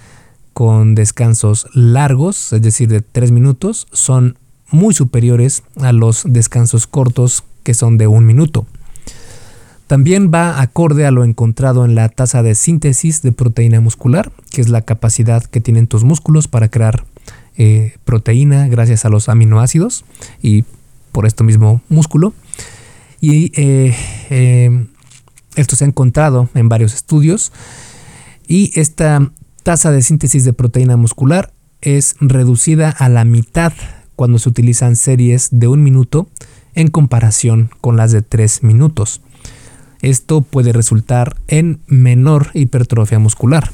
con 0.52 0.94
descansos 0.94 1.66
largos, 1.72 2.52
es 2.52 2.62
decir, 2.62 2.88
de 2.88 3.00
3 3.00 3.32
minutos, 3.32 3.86
son 3.92 4.38
muy 4.70 4.94
superiores 4.94 5.62
a 5.76 5.92
los 5.92 6.24
descansos 6.26 6.86
cortos 6.86 7.44
que 7.62 7.74
son 7.74 7.98
de 7.98 8.06
un 8.06 8.26
minuto. 8.26 8.66
También 9.86 10.30
va 10.32 10.60
acorde 10.62 11.04
a 11.06 11.10
lo 11.10 11.22
encontrado 11.24 11.84
en 11.84 11.94
la 11.94 12.08
tasa 12.08 12.42
de 12.42 12.54
síntesis 12.54 13.20
de 13.20 13.32
proteína 13.32 13.80
muscular, 13.80 14.32
que 14.50 14.62
es 14.62 14.70
la 14.70 14.82
capacidad 14.82 15.44
que 15.44 15.60
tienen 15.60 15.86
tus 15.86 16.04
músculos 16.04 16.48
para 16.48 16.68
crear 16.68 17.04
eh, 17.58 17.96
proteína 18.06 18.68
gracias 18.68 19.04
a 19.04 19.10
los 19.10 19.28
aminoácidos 19.28 20.06
y 20.40 20.64
por 21.12 21.26
esto 21.26 21.44
mismo 21.44 21.82
músculo. 21.90 22.32
Y 23.20 23.52
eh, 23.60 23.94
eh, 24.30 24.86
esto 25.56 25.76
se 25.76 25.84
ha 25.84 25.88
encontrado 25.88 26.48
en 26.54 26.68
varios 26.68 26.94
estudios. 26.94 27.52
Y 28.46 28.78
esta 28.78 29.32
tasa 29.62 29.90
de 29.90 30.02
síntesis 30.02 30.44
de 30.44 30.52
proteína 30.52 30.96
muscular 30.96 31.52
es 31.80 32.16
reducida 32.20 32.90
a 32.90 33.08
la 33.08 33.24
mitad 33.24 33.72
cuando 34.16 34.38
se 34.38 34.48
utilizan 34.48 34.96
series 34.96 35.48
de 35.50 35.68
un 35.68 35.82
minuto 35.82 36.28
en 36.74 36.88
comparación 36.88 37.70
con 37.80 37.96
las 37.96 38.12
de 38.12 38.22
tres 38.22 38.62
minutos. 38.62 39.20
Esto 40.00 40.42
puede 40.42 40.72
resultar 40.72 41.36
en 41.46 41.80
menor 41.86 42.50
hipertrofia 42.54 43.18
muscular. 43.18 43.70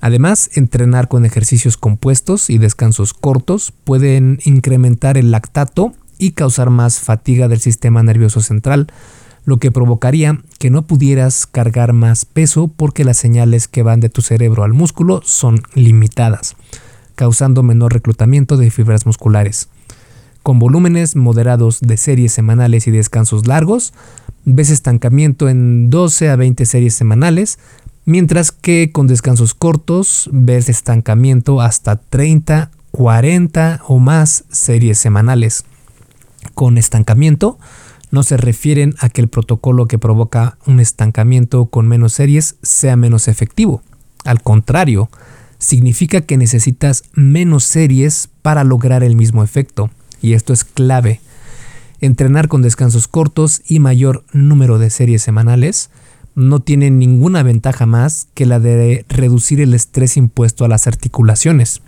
Además, 0.00 0.50
entrenar 0.54 1.08
con 1.08 1.24
ejercicios 1.24 1.76
compuestos 1.76 2.50
y 2.50 2.58
descansos 2.58 3.14
cortos 3.14 3.72
pueden 3.84 4.40
incrementar 4.44 5.16
el 5.16 5.30
lactato 5.30 5.94
y 6.18 6.32
causar 6.32 6.70
más 6.70 7.00
fatiga 7.00 7.48
del 7.48 7.60
sistema 7.60 8.02
nervioso 8.02 8.40
central, 8.40 8.88
lo 9.44 9.58
que 9.58 9.70
provocaría 9.72 10.40
que 10.58 10.70
no 10.70 10.82
pudieras 10.82 11.46
cargar 11.46 11.92
más 11.92 12.24
peso 12.24 12.68
porque 12.68 13.04
las 13.04 13.16
señales 13.16 13.68
que 13.68 13.82
van 13.82 14.00
de 14.00 14.08
tu 14.08 14.22
cerebro 14.22 14.64
al 14.64 14.72
músculo 14.72 15.20
son 15.24 15.62
limitadas, 15.74 16.56
causando 17.14 17.62
menor 17.62 17.92
reclutamiento 17.92 18.56
de 18.56 18.70
fibras 18.70 19.06
musculares. 19.06 19.68
Con 20.42 20.58
volúmenes 20.58 21.14
moderados 21.14 21.80
de 21.80 21.96
series 21.96 22.32
semanales 22.32 22.86
y 22.86 22.90
descansos 22.90 23.46
largos, 23.46 23.92
ves 24.44 24.70
estancamiento 24.70 25.48
en 25.48 25.88
12 25.90 26.30
a 26.30 26.36
20 26.36 26.66
series 26.66 26.94
semanales, 26.94 27.58
mientras 28.04 28.50
que 28.50 28.90
con 28.90 29.06
descansos 29.06 29.54
cortos 29.54 30.28
ves 30.32 30.68
estancamiento 30.68 31.60
hasta 31.60 31.96
30, 31.96 32.70
40 32.90 33.82
o 33.86 33.98
más 33.98 34.44
series 34.50 34.98
semanales. 34.98 35.64
Con 36.54 36.76
estancamiento 36.76 37.58
no 38.12 38.22
se 38.22 38.36
refieren 38.36 38.94
a 39.00 39.08
que 39.08 39.22
el 39.22 39.28
protocolo 39.28 39.86
que 39.86 39.98
provoca 39.98 40.58
un 40.66 40.78
estancamiento 40.78 41.66
con 41.66 41.88
menos 41.88 42.12
series 42.12 42.56
sea 42.62 42.94
menos 42.94 43.26
efectivo. 43.26 43.82
Al 44.24 44.42
contrario, 44.42 45.10
significa 45.58 46.20
que 46.20 46.36
necesitas 46.36 47.04
menos 47.14 47.64
series 47.64 48.28
para 48.42 48.64
lograr 48.64 49.02
el 49.02 49.16
mismo 49.16 49.42
efecto, 49.42 49.90
y 50.20 50.34
esto 50.34 50.52
es 50.52 50.62
clave. 50.62 51.20
Entrenar 52.00 52.48
con 52.48 52.62
descansos 52.62 53.08
cortos 53.08 53.62
y 53.66 53.80
mayor 53.80 54.24
número 54.32 54.78
de 54.78 54.90
series 54.90 55.22
semanales 55.22 55.90
no 56.34 56.60
tiene 56.60 56.90
ninguna 56.90 57.42
ventaja 57.42 57.86
más 57.86 58.28
que 58.34 58.44
la 58.44 58.60
de 58.60 59.06
reducir 59.08 59.60
el 59.60 59.72
estrés 59.72 60.18
impuesto 60.18 60.64
a 60.64 60.68
las 60.68 60.86
articulaciones. 60.86 61.80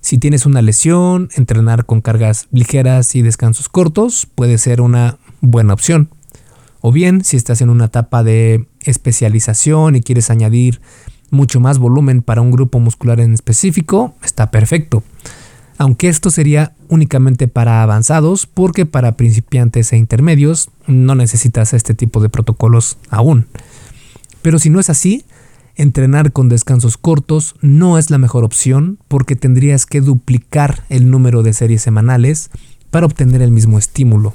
Si 0.00 0.18
tienes 0.18 0.46
una 0.46 0.62
lesión, 0.62 1.30
entrenar 1.34 1.86
con 1.86 2.00
cargas 2.00 2.46
ligeras 2.52 3.14
y 3.14 3.22
descansos 3.22 3.68
cortos 3.68 4.26
puede 4.34 4.58
ser 4.58 4.80
una 4.80 5.18
buena 5.44 5.74
opción. 5.74 6.08
O 6.80 6.92
bien, 6.92 7.24
si 7.24 7.36
estás 7.36 7.60
en 7.60 7.70
una 7.70 7.86
etapa 7.86 8.22
de 8.22 8.66
especialización 8.82 9.96
y 9.96 10.00
quieres 10.02 10.30
añadir 10.30 10.80
mucho 11.30 11.60
más 11.60 11.78
volumen 11.78 12.22
para 12.22 12.42
un 12.42 12.50
grupo 12.50 12.78
muscular 12.80 13.20
en 13.20 13.32
específico, 13.32 14.14
está 14.22 14.50
perfecto. 14.50 15.02
Aunque 15.78 16.08
esto 16.08 16.30
sería 16.30 16.74
únicamente 16.88 17.48
para 17.48 17.82
avanzados, 17.82 18.46
porque 18.46 18.86
para 18.86 19.16
principiantes 19.16 19.92
e 19.92 19.96
intermedios 19.96 20.70
no 20.86 21.14
necesitas 21.14 21.72
este 21.72 21.94
tipo 21.94 22.20
de 22.20 22.28
protocolos 22.28 22.98
aún. 23.10 23.46
Pero 24.42 24.58
si 24.58 24.70
no 24.70 24.78
es 24.78 24.90
así, 24.90 25.24
entrenar 25.74 26.32
con 26.32 26.48
descansos 26.48 26.96
cortos 26.96 27.56
no 27.60 27.98
es 27.98 28.10
la 28.10 28.18
mejor 28.18 28.44
opción 28.44 28.98
porque 29.08 29.34
tendrías 29.34 29.86
que 29.86 30.00
duplicar 30.00 30.84
el 30.90 31.10
número 31.10 31.42
de 31.42 31.54
series 31.54 31.82
semanales 31.82 32.50
para 32.90 33.06
obtener 33.06 33.42
el 33.42 33.50
mismo 33.50 33.78
estímulo. 33.78 34.34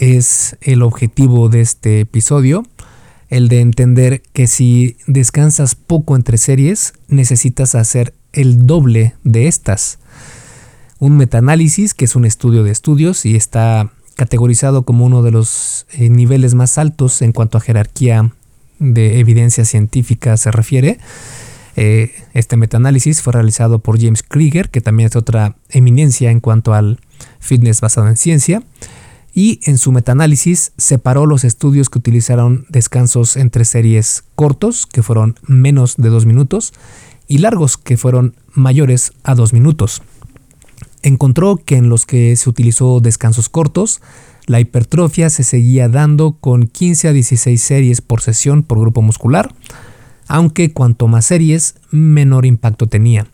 es 0.00 0.56
el 0.62 0.82
objetivo 0.82 1.50
de 1.50 1.60
este 1.60 2.00
episodio, 2.00 2.64
el 3.28 3.48
de 3.48 3.60
entender 3.60 4.22
que 4.32 4.46
si 4.46 4.96
descansas 5.06 5.74
poco 5.74 6.16
entre 6.16 6.38
series, 6.38 6.94
necesitas 7.08 7.74
hacer 7.74 8.14
el 8.32 8.66
doble 8.66 9.14
de 9.24 9.46
estas. 9.46 9.98
Un 10.98 11.18
metaanálisis, 11.18 11.92
que 11.92 12.06
es 12.06 12.16
un 12.16 12.24
estudio 12.24 12.64
de 12.64 12.72
estudios 12.72 13.26
y 13.26 13.36
está 13.36 13.92
categorizado 14.16 14.84
como 14.84 15.04
uno 15.04 15.22
de 15.22 15.32
los 15.32 15.86
eh, 15.92 16.08
niveles 16.08 16.54
más 16.54 16.78
altos 16.78 17.20
en 17.20 17.32
cuanto 17.32 17.58
a 17.58 17.60
jerarquía 17.60 18.32
de 18.78 19.20
evidencia 19.20 19.66
científica 19.66 20.38
se 20.38 20.50
refiere. 20.50 20.98
Eh, 21.76 22.12
este 22.32 22.56
metaanálisis 22.56 23.20
fue 23.20 23.34
realizado 23.34 23.80
por 23.80 24.00
James 24.00 24.22
Krieger, 24.22 24.70
que 24.70 24.80
también 24.80 25.08
es 25.08 25.16
otra 25.16 25.56
eminencia 25.68 26.30
en 26.30 26.40
cuanto 26.40 26.72
al 26.72 27.00
fitness 27.38 27.82
basado 27.82 28.08
en 28.08 28.16
ciencia 28.16 28.62
y 29.34 29.60
en 29.64 29.78
su 29.78 29.92
metaanálisis 29.92 30.72
separó 30.76 31.26
los 31.26 31.44
estudios 31.44 31.88
que 31.88 31.98
utilizaron 31.98 32.66
descansos 32.68 33.36
entre 33.36 33.64
series 33.64 34.24
cortos, 34.34 34.86
que 34.86 35.02
fueron 35.02 35.38
menos 35.46 35.96
de 35.96 36.08
dos 36.08 36.26
minutos, 36.26 36.72
y 37.30 37.38
largos, 37.38 37.76
que 37.76 37.96
fueron 37.96 38.34
mayores 38.54 39.12
a 39.22 39.36
2 39.36 39.52
minutos. 39.52 40.02
Encontró 41.02 41.56
que 41.56 41.76
en 41.76 41.88
los 41.88 42.04
que 42.04 42.34
se 42.34 42.50
utilizó 42.50 43.00
descansos 43.00 43.48
cortos, 43.48 44.02
la 44.46 44.58
hipertrofia 44.58 45.30
se 45.30 45.44
seguía 45.44 45.88
dando 45.88 46.32
con 46.32 46.66
15 46.66 47.06
a 47.06 47.12
16 47.12 47.62
series 47.62 48.00
por 48.00 48.20
sesión 48.20 48.64
por 48.64 48.80
grupo 48.80 49.00
muscular, 49.00 49.54
aunque 50.26 50.72
cuanto 50.72 51.06
más 51.06 51.26
series, 51.26 51.76
menor 51.92 52.46
impacto 52.46 52.88
tenía. 52.88 53.28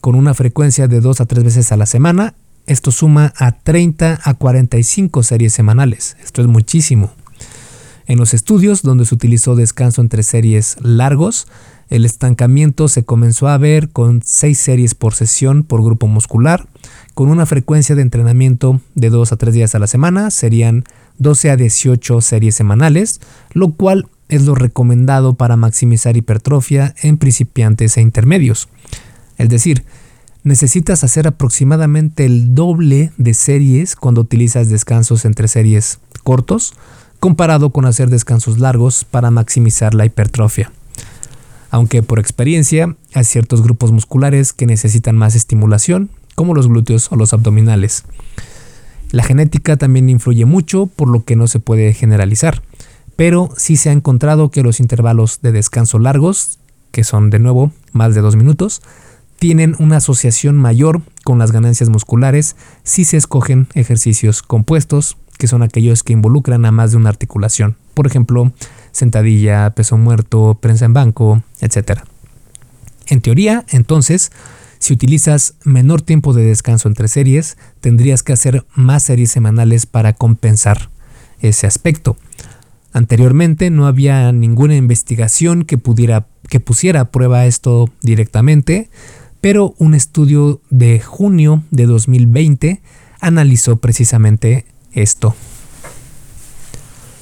Con 0.00 0.14
una 0.14 0.32
frecuencia 0.32 0.88
de 0.88 1.00
2 1.00 1.20
a 1.20 1.26
3 1.26 1.44
veces 1.44 1.72
a 1.72 1.76
la 1.76 1.84
semana, 1.84 2.34
esto 2.66 2.90
suma 2.90 3.32
a 3.36 3.52
30 3.52 4.20
a 4.22 4.34
45 4.34 5.22
series 5.22 5.52
semanales. 5.52 6.16
Esto 6.22 6.42
es 6.42 6.48
muchísimo. 6.48 7.12
En 8.06 8.18
los 8.18 8.34
estudios 8.34 8.82
donde 8.82 9.04
se 9.04 9.14
utilizó 9.14 9.56
descanso 9.56 10.00
entre 10.00 10.22
series 10.22 10.76
largos, 10.80 11.48
el 11.88 12.04
estancamiento 12.04 12.88
se 12.88 13.04
comenzó 13.04 13.48
a 13.48 13.58
ver 13.58 13.90
con 13.90 14.22
6 14.24 14.58
series 14.58 14.94
por 14.94 15.14
sesión 15.14 15.64
por 15.64 15.82
grupo 15.82 16.06
muscular, 16.06 16.66
con 17.14 17.28
una 17.28 17.46
frecuencia 17.46 17.94
de 17.94 18.02
entrenamiento 18.02 18.80
de 18.94 19.10
2 19.10 19.32
a 19.32 19.36
3 19.36 19.54
días 19.54 19.74
a 19.74 19.78
la 19.78 19.86
semana, 19.86 20.30
serían 20.30 20.84
12 21.18 21.50
a 21.50 21.56
18 21.56 22.20
series 22.20 22.54
semanales, 22.54 23.20
lo 23.52 23.72
cual 23.72 24.08
es 24.28 24.42
lo 24.42 24.54
recomendado 24.54 25.34
para 25.34 25.56
maximizar 25.56 26.16
hipertrofia 26.16 26.94
en 27.02 27.16
principiantes 27.16 27.96
e 27.96 28.02
intermedios. 28.02 28.68
Es 29.38 29.48
decir, 29.48 29.84
necesitas 30.46 31.02
hacer 31.02 31.26
aproximadamente 31.26 32.24
el 32.24 32.54
doble 32.54 33.10
de 33.18 33.34
series 33.34 33.96
cuando 33.96 34.20
utilizas 34.20 34.68
descansos 34.68 35.24
entre 35.24 35.48
series 35.48 35.98
cortos, 36.22 36.74
comparado 37.18 37.70
con 37.70 37.84
hacer 37.84 38.10
descansos 38.10 38.60
largos 38.60 39.04
para 39.04 39.32
maximizar 39.32 39.92
la 39.92 40.06
hipertrofia. 40.06 40.70
Aunque 41.70 42.04
por 42.04 42.20
experiencia 42.20 42.94
hay 43.12 43.24
ciertos 43.24 43.60
grupos 43.60 43.90
musculares 43.90 44.52
que 44.52 44.66
necesitan 44.66 45.16
más 45.16 45.34
estimulación, 45.34 46.10
como 46.36 46.54
los 46.54 46.68
glúteos 46.68 47.10
o 47.10 47.16
los 47.16 47.32
abdominales. 47.32 48.04
La 49.10 49.24
genética 49.24 49.76
también 49.76 50.08
influye 50.08 50.44
mucho, 50.44 50.86
por 50.86 51.08
lo 51.08 51.24
que 51.24 51.34
no 51.34 51.48
se 51.48 51.58
puede 51.58 51.92
generalizar, 51.92 52.62
pero 53.16 53.50
sí 53.56 53.76
se 53.76 53.88
ha 53.88 53.92
encontrado 53.92 54.52
que 54.52 54.62
los 54.62 54.78
intervalos 54.78 55.40
de 55.42 55.50
descanso 55.50 55.98
largos, 55.98 56.60
que 56.92 57.02
son 57.02 57.30
de 57.30 57.40
nuevo 57.40 57.72
más 57.92 58.14
de 58.14 58.20
dos 58.20 58.36
minutos, 58.36 58.80
tienen 59.38 59.76
una 59.78 59.98
asociación 59.98 60.56
mayor 60.56 61.02
con 61.24 61.38
las 61.38 61.52
ganancias 61.52 61.88
musculares 61.88 62.56
si 62.82 63.04
se 63.04 63.16
escogen 63.16 63.68
ejercicios 63.74 64.42
compuestos, 64.42 65.16
que 65.38 65.48
son 65.48 65.62
aquellos 65.62 66.02
que 66.02 66.12
involucran 66.12 66.64
a 66.64 66.72
más 66.72 66.92
de 66.92 66.96
una 66.96 67.10
articulación. 67.10 67.76
Por 67.94 68.06
ejemplo, 68.06 68.52
sentadilla, 68.92 69.70
peso 69.70 69.96
muerto, 69.96 70.58
prensa 70.60 70.86
en 70.86 70.94
banco, 70.94 71.42
etc. 71.60 72.00
En 73.06 73.20
teoría, 73.20 73.64
entonces, 73.68 74.32
si 74.78 74.94
utilizas 74.94 75.54
menor 75.64 76.02
tiempo 76.02 76.32
de 76.32 76.44
descanso 76.44 76.88
entre 76.88 77.08
series, 77.08 77.56
tendrías 77.80 78.22
que 78.22 78.32
hacer 78.32 78.64
más 78.74 79.02
series 79.02 79.30
semanales 79.30 79.86
para 79.86 80.12
compensar 80.12 80.90
ese 81.40 81.66
aspecto. 81.66 82.16
Anteriormente 82.92 83.70
no 83.70 83.86
había 83.86 84.32
ninguna 84.32 84.74
investigación 84.76 85.64
que 85.64 85.76
pudiera 85.76 86.28
que 86.48 86.60
pusiera 86.60 87.00
a 87.00 87.10
prueba 87.10 87.46
esto 87.46 87.90
directamente, 88.02 88.88
pero 89.40 89.74
un 89.78 89.94
estudio 89.94 90.60
de 90.70 91.00
junio 91.00 91.62
de 91.70 91.86
2020 91.86 92.82
analizó 93.20 93.76
precisamente 93.76 94.66
esto. 94.92 95.34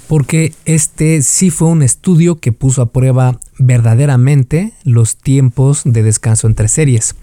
Porque 0.08 0.52
este 0.64 1.22
sí 1.22 1.50
fue 1.50 1.68
un 1.68 1.82
estudio 1.82 2.36
que 2.36 2.52
puso 2.52 2.82
a 2.82 2.92
prueba 2.92 3.40
verdaderamente 3.58 4.74
los 4.84 5.16
tiempos 5.16 5.82
de 5.84 6.02
descanso 6.02 6.46
entre 6.46 6.68
series. 6.68 7.14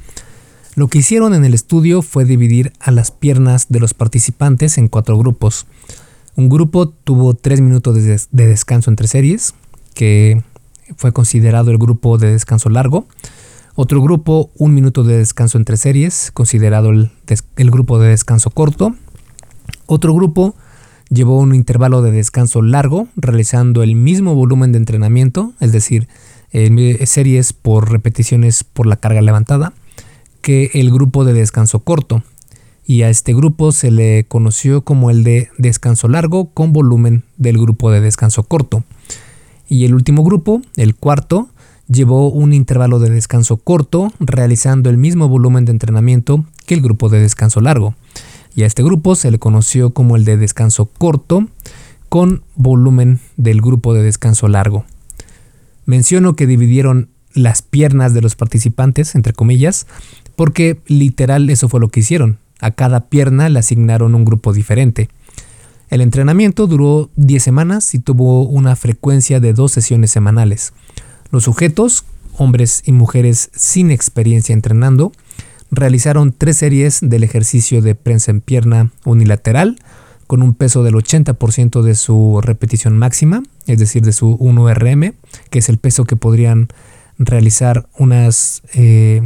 Lo 0.75 0.87
que 0.87 0.99
hicieron 0.99 1.33
en 1.33 1.43
el 1.43 1.53
estudio 1.53 2.01
fue 2.01 2.25
dividir 2.25 2.71
a 2.79 2.91
las 2.91 3.11
piernas 3.11 3.67
de 3.69 3.79
los 3.79 3.93
participantes 3.93 4.77
en 4.77 4.87
cuatro 4.87 5.17
grupos. 5.17 5.67
Un 6.35 6.47
grupo 6.47 6.87
tuvo 6.87 7.33
tres 7.33 7.59
minutos 7.59 7.95
de, 7.95 8.45
descanso 8.47 8.89
entre 8.89 9.07
series, 9.07 9.53
que 9.93 10.41
fue 10.95 11.11
considerado 11.11 11.71
el 11.71 11.77
grupo 11.77 12.17
de 12.17 12.31
descanso 12.31 12.69
largo. 12.69 13.05
Otro 13.75 14.01
grupo, 14.01 14.51
un 14.57 14.73
minuto 14.73 15.03
de 15.03 15.17
descanso 15.17 15.57
entre 15.57 15.77
series, 15.77 16.31
considerado 16.33 16.89
el, 16.89 17.09
grupo 17.71 17.99
de 17.99 18.09
descanso 18.09 18.49
corto. 18.49 18.95
Otro 19.85 20.13
grupo 20.13 20.55
llevó 21.09 21.39
un 21.39 21.55
intervalo 21.55 22.01
de 22.01 22.11
descanso 22.11 22.61
largo, 22.61 23.07
realizando 23.15 23.81
el 23.81 23.95
mismo 23.95 24.35
volumen 24.35 24.73
de 24.73 24.79
entrenamiento, 24.79 25.53
es 25.61 25.71
decir, 25.71 26.09
series 27.05 27.53
por 27.53 27.91
repeticiones 27.91 28.65
por 28.65 28.87
la 28.87 28.97
carga 28.97 29.21
levantada, 29.21 29.73
que 30.41 30.71
el 30.73 30.91
grupo 30.91 31.23
de 31.23 31.33
descanso 31.33 31.79
corto. 31.79 32.23
Y 32.85 33.03
a 33.03 33.09
este 33.09 33.33
grupo 33.33 33.71
se 33.71 33.89
le 33.89 34.25
conoció 34.25 34.81
como 34.81 35.11
el 35.11 35.23
de 35.23 35.49
descanso 35.57 36.09
largo 36.09 36.49
con 36.49 36.73
volumen 36.73 37.23
del 37.37 37.57
grupo 37.57 37.89
de 37.89 38.01
descanso 38.01 38.43
corto. 38.43 38.83
Y 39.69 39.85
el 39.85 39.93
último 39.93 40.25
grupo, 40.25 40.61
el 40.75 40.95
cuarto, 40.95 41.47
llevó 41.91 42.29
un 42.29 42.53
intervalo 42.53 42.99
de 42.99 43.09
descanso 43.09 43.57
corto, 43.57 44.13
realizando 44.19 44.89
el 44.89 44.97
mismo 44.97 45.27
volumen 45.27 45.65
de 45.65 45.71
entrenamiento 45.71 46.45
que 46.65 46.73
el 46.73 46.81
grupo 46.81 47.09
de 47.09 47.19
descanso 47.19 47.61
largo. 47.61 47.95
Y 48.55 48.63
a 48.63 48.65
este 48.65 48.83
grupo 48.83 49.15
se 49.15 49.31
le 49.31 49.39
conoció 49.39 49.93
como 49.93 50.15
el 50.15 50.25
de 50.25 50.37
descanso 50.37 50.85
corto 50.85 51.47
con 52.09 52.43
volumen 52.55 53.19
del 53.37 53.61
grupo 53.61 53.93
de 53.93 54.03
descanso 54.03 54.47
largo. 54.47 54.85
Menciono 55.85 56.35
que 56.35 56.47
dividieron 56.47 57.09
las 57.33 57.61
piernas 57.61 58.13
de 58.13 58.21
los 58.21 58.35
participantes, 58.35 59.15
entre 59.15 59.33
comillas, 59.33 59.87
porque 60.35 60.79
literal 60.87 61.49
eso 61.49 61.69
fue 61.69 61.79
lo 61.79 61.89
que 61.89 62.01
hicieron. 62.01 62.39
A 62.59 62.71
cada 62.71 63.07
pierna 63.07 63.49
le 63.49 63.59
asignaron 63.59 64.15
un 64.15 64.25
grupo 64.25 64.53
diferente. 64.53 65.09
El 65.89 66.01
entrenamiento 66.01 66.67
duró 66.67 67.09
10 67.15 67.41
semanas 67.41 67.93
y 67.95 67.99
tuvo 67.99 68.43
una 68.43 68.75
frecuencia 68.75 69.39
de 69.39 69.53
dos 69.53 69.71
sesiones 69.71 70.11
semanales. 70.11 70.73
Los 71.31 71.45
sujetos, 71.45 72.03
hombres 72.37 72.83
y 72.85 72.91
mujeres 72.91 73.49
sin 73.55 73.89
experiencia 73.89 74.53
entrenando, 74.53 75.11
realizaron 75.71 76.33
tres 76.37 76.57
series 76.57 76.99
del 77.01 77.23
ejercicio 77.23 77.81
de 77.81 77.95
prensa 77.95 78.31
en 78.31 78.41
pierna 78.41 78.91
unilateral 79.05 79.77
con 80.27 80.43
un 80.43 80.53
peso 80.53 80.83
del 80.83 80.93
80% 80.93 81.81
de 81.81 81.95
su 81.95 82.39
repetición 82.41 82.97
máxima, 82.97 83.43
es 83.67 83.79
decir, 83.79 84.03
de 84.03 84.13
su 84.13 84.37
1RM, 84.37 85.13
que 85.49 85.59
es 85.59 85.69
el 85.69 85.77
peso 85.77 86.05
que 86.05 86.15
podrían 86.15 86.69
realizar 87.17 87.87
unas, 87.97 88.61
eh, 88.73 89.21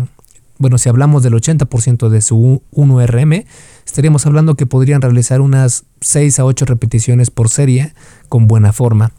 bueno, 0.57 0.77
si 0.77 0.89
hablamos 0.89 1.23
del 1.23 1.33
80% 1.33 2.09
de 2.09 2.21
su 2.21 2.61
1RM, 2.71 3.45
estaríamos 3.85 4.25
hablando 4.25 4.55
que 4.55 4.65
podrían 4.65 5.01
realizar 5.01 5.41
unas 5.41 5.85
6 6.01 6.39
a 6.39 6.45
8 6.45 6.65
repeticiones 6.65 7.29
por 7.31 7.49
serie 7.49 7.93
con 8.29 8.47
buena 8.47 8.73
forma. 8.73 9.11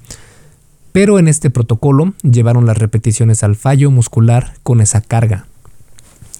Pero 0.96 1.18
en 1.18 1.28
este 1.28 1.50
protocolo 1.50 2.14
llevaron 2.22 2.64
las 2.64 2.78
repeticiones 2.78 3.42
al 3.42 3.54
fallo 3.54 3.90
muscular 3.90 4.54
con 4.62 4.80
esa 4.80 5.02
carga. 5.02 5.44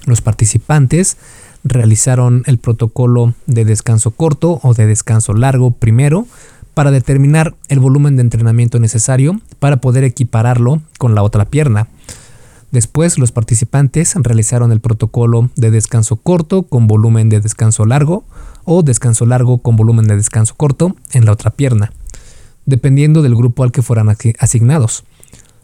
Los 0.07 0.23
participantes 0.23 1.19
realizaron 1.63 2.43
el 2.47 2.57
protocolo 2.57 3.35
de 3.45 3.67
descanso 3.67 4.13
corto 4.13 4.59
o 4.63 4.73
de 4.73 4.87
descanso 4.87 5.35
largo 5.35 5.73
primero 5.73 6.27
para 6.73 6.91
determinar 6.91 7.55
el 7.69 7.81
volumen 7.81 8.17
de 8.17 8.23
entrenamiento 8.23 8.79
necesario 8.79 9.43
para 9.59 9.77
poder 9.83 10.05
equipararlo 10.05 10.81
con 10.97 11.15
la 11.15 11.23
otra 11.23 11.45
pierna. 11.45 11.89
Después 12.71 13.19
los 13.19 13.33
participantes 13.33 14.15
realizaron 14.15 14.73
el 14.73 14.81
protocolo 14.81 15.51
de 15.57 15.71
descanso 15.71 16.17
corto 16.17 16.63
con 16.63 16.87
volumen 16.87 17.29
de 17.29 17.41
descanso 17.41 17.85
largo 17.85 18.25
o 18.65 18.83
descanso 18.83 19.27
largo 19.27 19.59
con 19.59 19.77
volumen 19.77 20.07
de 20.07 20.17
descanso 20.17 20.55
corto 20.57 20.97
en 21.13 21.27
la 21.27 21.33
otra 21.33 21.51
pierna 21.51 21.93
dependiendo 22.67 23.23
del 23.23 23.35
grupo 23.35 23.65
al 23.65 23.73
que 23.73 23.83
fueran 23.83 24.09
asignados. 24.39 25.05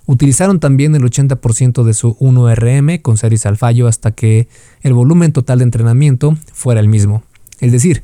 Utilizaron 0.06 0.58
también 0.58 0.94
el 0.96 1.02
80% 1.02 1.84
de 1.84 1.94
su 1.94 2.16
1RM 2.16 3.02
con 3.02 3.18
series 3.18 3.46
al 3.46 3.56
fallo 3.56 3.86
hasta 3.86 4.12
que 4.12 4.48
el 4.80 4.94
volumen 4.94 5.32
total 5.32 5.58
de 5.58 5.64
entrenamiento 5.64 6.36
fuera 6.52 6.80
el 6.80 6.88
mismo. 6.88 7.22
Es 7.60 7.70
decir, 7.70 8.02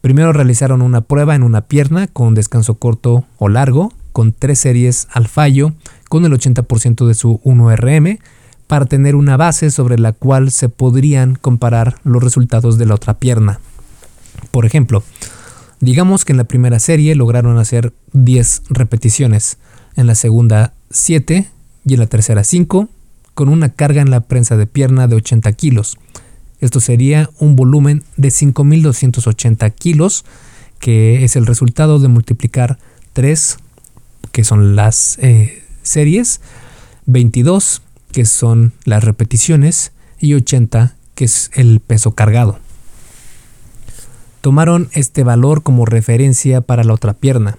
primero 0.00 0.32
realizaron 0.32 0.80
una 0.80 1.02
prueba 1.02 1.34
en 1.34 1.42
una 1.42 1.62
pierna 1.62 2.06
con 2.06 2.34
descanso 2.34 2.76
corto 2.76 3.24
o 3.38 3.48
largo, 3.48 3.92
con 4.12 4.32
tres 4.32 4.60
series 4.60 5.08
al 5.10 5.28
fallo 5.28 5.74
con 6.08 6.24
el 6.24 6.32
80% 6.32 7.06
de 7.06 7.14
su 7.14 7.40
1RM, 7.44 8.20
para 8.66 8.86
tener 8.86 9.14
una 9.14 9.36
base 9.36 9.70
sobre 9.70 9.98
la 9.98 10.12
cual 10.12 10.50
se 10.50 10.68
podrían 10.68 11.34
comparar 11.34 11.96
los 12.04 12.22
resultados 12.22 12.78
de 12.78 12.86
la 12.86 12.94
otra 12.94 13.14
pierna. 13.14 13.60
Por 14.50 14.64
ejemplo, 14.64 15.02
Digamos 15.84 16.24
que 16.24 16.32
en 16.32 16.38
la 16.38 16.44
primera 16.44 16.78
serie 16.78 17.14
lograron 17.14 17.58
hacer 17.58 17.92
10 18.14 18.62
repeticiones, 18.70 19.58
en 19.96 20.06
la 20.06 20.14
segunda 20.14 20.72
7 20.88 21.50
y 21.84 21.92
en 21.92 22.00
la 22.00 22.06
tercera 22.06 22.42
5, 22.42 22.88
con 23.34 23.50
una 23.50 23.68
carga 23.68 24.00
en 24.00 24.10
la 24.10 24.20
prensa 24.20 24.56
de 24.56 24.66
pierna 24.66 25.08
de 25.08 25.16
80 25.16 25.52
kilos. 25.52 25.98
Esto 26.60 26.80
sería 26.80 27.28
un 27.38 27.54
volumen 27.54 28.02
de 28.16 28.28
5.280 28.28 29.74
kilos, 29.74 30.24
que 30.78 31.22
es 31.22 31.36
el 31.36 31.44
resultado 31.44 31.98
de 31.98 32.08
multiplicar 32.08 32.78
3, 33.12 33.58
que 34.32 34.42
son 34.42 34.76
las 34.76 35.18
eh, 35.18 35.64
series, 35.82 36.40
22, 37.04 37.82
que 38.10 38.24
son 38.24 38.72
las 38.86 39.04
repeticiones, 39.04 39.92
y 40.18 40.32
80 40.32 40.96
que 41.14 41.26
es 41.26 41.50
el 41.52 41.80
peso 41.80 42.14
cargado. 42.14 42.63
Tomaron 44.44 44.90
este 44.92 45.24
valor 45.24 45.62
como 45.62 45.86
referencia 45.86 46.60
para 46.60 46.84
la 46.84 46.92
otra 46.92 47.14
pierna. 47.14 47.56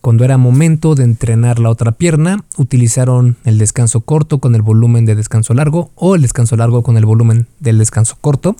Cuando 0.00 0.24
era 0.24 0.38
momento 0.38 0.94
de 0.94 1.04
entrenar 1.04 1.58
la 1.58 1.68
otra 1.68 1.92
pierna, 1.92 2.42
utilizaron 2.56 3.36
el 3.44 3.58
descanso 3.58 4.00
corto 4.00 4.38
con 4.38 4.54
el 4.54 4.62
volumen 4.62 5.04
de 5.04 5.14
descanso 5.14 5.52
largo 5.52 5.90
o 5.94 6.14
el 6.14 6.22
descanso 6.22 6.56
largo 6.56 6.82
con 6.82 6.96
el 6.96 7.04
volumen 7.04 7.48
del 7.60 7.76
descanso 7.76 8.16
corto, 8.18 8.56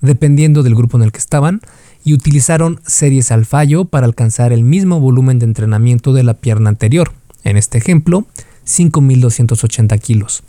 dependiendo 0.00 0.62
del 0.62 0.74
grupo 0.74 0.96
en 0.96 1.02
el 1.02 1.12
que 1.12 1.18
estaban, 1.18 1.60
y 2.02 2.14
utilizaron 2.14 2.80
series 2.86 3.30
al 3.30 3.44
fallo 3.44 3.84
para 3.84 4.06
alcanzar 4.06 4.54
el 4.54 4.64
mismo 4.64 4.98
volumen 4.98 5.38
de 5.38 5.44
entrenamiento 5.44 6.14
de 6.14 6.22
la 6.22 6.32
pierna 6.32 6.70
anterior. 6.70 7.12
En 7.44 7.58
este 7.58 7.76
ejemplo, 7.76 8.24
5.280 8.64 10.00
kilos. 10.00 10.44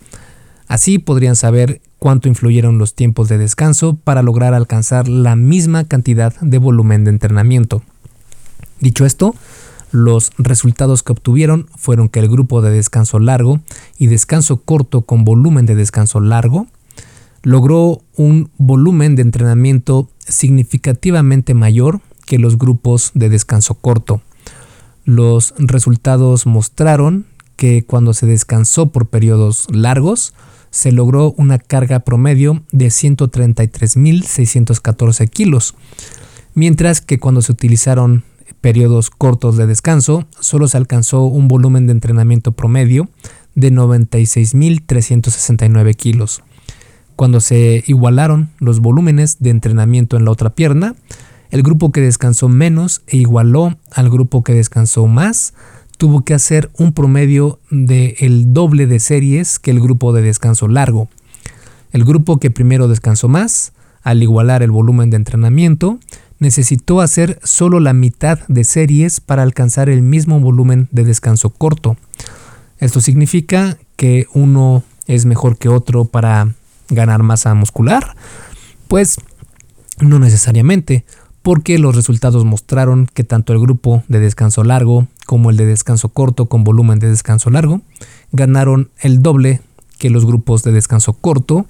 Así 0.70 0.98
podrían 0.98 1.36
saber 1.36 1.82
cuánto 2.04 2.28
influyeron 2.28 2.80
los 2.80 2.96
tiempos 2.96 3.30
de 3.30 3.38
descanso 3.38 3.96
para 3.96 4.24
lograr 4.24 4.54
alcanzar 4.54 5.08
la 5.08 5.38
misma 5.38 5.86
cantidad 5.86 6.38
de 6.42 6.58
volumen 6.58 7.06
de 7.06 7.12
entrenamiento. 7.12 7.82
Dicho 8.82 9.06
esto, 9.06 9.36
los 9.94 10.34
resultados 10.38 11.02
que 11.02 11.14
obtuvieron 11.14 11.68
fueron 11.78 12.10
que 12.10 12.20
el 12.20 12.28
grupo 12.28 12.62
de 12.62 12.72
descanso 12.72 13.20
largo 13.20 13.62
y 13.98 14.08
descanso 14.08 14.64
corto 14.64 15.04
con 15.04 15.24
volumen 15.24 15.66
de 15.66 15.76
descanso 15.76 16.20
largo 16.20 16.68
logró 17.42 18.02
un 18.18 18.52
volumen 18.58 19.16
de 19.16 19.22
entrenamiento 19.22 20.10
significativamente 20.28 21.54
mayor 21.54 22.02
que 22.26 22.38
los 22.38 22.58
grupos 22.58 23.12
de 23.14 23.30
descanso 23.30 23.76
corto. 23.76 24.22
Los 25.06 25.54
resultados 25.58 26.48
mostraron 26.48 27.28
que 27.56 27.86
cuando 27.86 28.14
se 28.14 28.26
descansó 28.26 28.92
por 28.92 29.08
periodos 29.08 29.68
largos, 29.72 30.34
se 30.74 30.92
logró 30.92 31.34
una 31.38 31.58
carga 31.60 32.00
promedio 32.00 32.64
de 32.72 32.88
133.614 32.88 35.30
kilos, 35.30 35.76
mientras 36.56 37.00
que 37.00 37.20
cuando 37.20 37.44
se 37.44 37.52
utilizaron 37.52 38.24
periodos 38.60 39.12
cortos 39.12 39.56
de 39.56 39.68
descanso, 39.68 40.26
solo 40.40 40.68
se 40.68 40.78
alcanzó 40.78 41.26
un 41.26 41.48
volumen 41.48 41.86
de 41.86 41.92
entrenamiento 41.92 42.54
promedio 42.54 43.08
de 43.54 43.72
96.369 43.72 45.96
kilos. 45.96 46.42
Cuando 47.16 47.40
se 47.40 47.84
igualaron 47.86 48.50
los 48.58 48.80
volúmenes 48.80 49.38
de 49.40 49.52
entrenamiento 49.52 50.18
en 50.18 50.26
la 50.26 50.32
otra 50.32 50.56
pierna, 50.56 50.96
el 51.52 51.62
grupo 51.62 51.92
que 51.92 52.02
descansó 52.02 52.50
menos 52.50 53.04
e 53.06 53.18
igualó 53.18 53.78
al 53.92 54.10
grupo 54.10 54.44
que 54.44 54.56
descansó 54.56 55.06
más 55.06 55.54
tuvo 56.04 56.26
que 56.26 56.34
hacer 56.34 56.70
un 56.78 56.92
promedio 56.92 57.62
de 57.72 58.18
el 58.20 58.52
doble 58.52 58.88
de 58.88 59.00
series 59.00 59.58
que 59.58 59.72
el 59.72 59.80
grupo 59.80 60.12
de 60.12 60.22
descanso 60.22 60.68
largo. 60.68 61.08
El 61.94 62.04
grupo 62.04 62.42
que 62.42 62.52
primero 62.52 62.90
descansó 62.90 63.30
más, 63.30 63.72
al 64.02 64.22
igualar 64.22 64.64
el 64.64 64.72
volumen 64.72 65.10
de 65.12 65.16
entrenamiento, 65.16 66.00
necesitó 66.40 67.00
hacer 67.00 67.40
solo 67.42 67.80
la 67.80 67.94
mitad 67.94 68.40
de 68.50 68.66
series 68.66 69.22
para 69.22 69.44
alcanzar 69.44 69.88
el 69.88 70.02
mismo 70.02 70.42
volumen 70.42 70.90
de 70.92 71.06
descanso 71.06 71.52
corto. 71.52 71.96
Esto 72.80 73.00
significa 73.00 73.78
que 73.96 74.28
uno 74.34 74.84
es 75.08 75.26
mejor 75.26 75.58
que 75.58 75.70
otro 75.70 76.04
para 76.04 76.54
ganar 76.90 77.24
masa 77.24 77.54
muscular. 77.54 78.18
Pues 78.90 79.16
no 80.02 80.20
necesariamente 80.20 81.06
porque 81.44 81.78
los 81.78 81.96
resultados 81.96 82.44
mostraron 82.44 83.08
que 83.14 83.24
tanto 83.24 83.54
el 83.54 83.60
grupo 83.60 84.04
de 84.10 84.20
descanso 84.20 84.66
largo 84.66 85.08
como 85.26 85.50
el 85.50 85.58
de 85.58 85.66
descanso 85.66 86.10
corto 86.10 86.48
con 86.48 86.64
volumen 86.64 87.00
de 87.00 87.10
descanso 87.10 87.50
largo 87.50 87.82
ganaron 88.32 88.90
el 89.00 89.22
doble 89.22 89.62
que 89.98 90.10
los 90.10 90.26
grupos 90.26 90.64
de 90.64 90.72
descanso 90.72 91.14
corto 91.14 91.66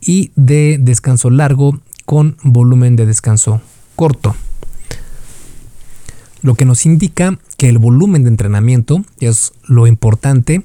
y 0.00 0.30
de 0.36 0.78
descanso 0.80 1.30
largo 1.30 1.80
con 2.04 2.36
volumen 2.42 2.96
de 2.96 3.06
descanso 3.06 3.60
corto. 3.96 4.36
Lo 6.42 6.54
que 6.54 6.64
nos 6.64 6.86
indica 6.86 7.38
que 7.56 7.68
el 7.68 7.78
volumen 7.78 8.22
de 8.22 8.28
entrenamiento 8.28 9.02
es 9.18 9.52
lo 9.64 9.86
importante 9.86 10.64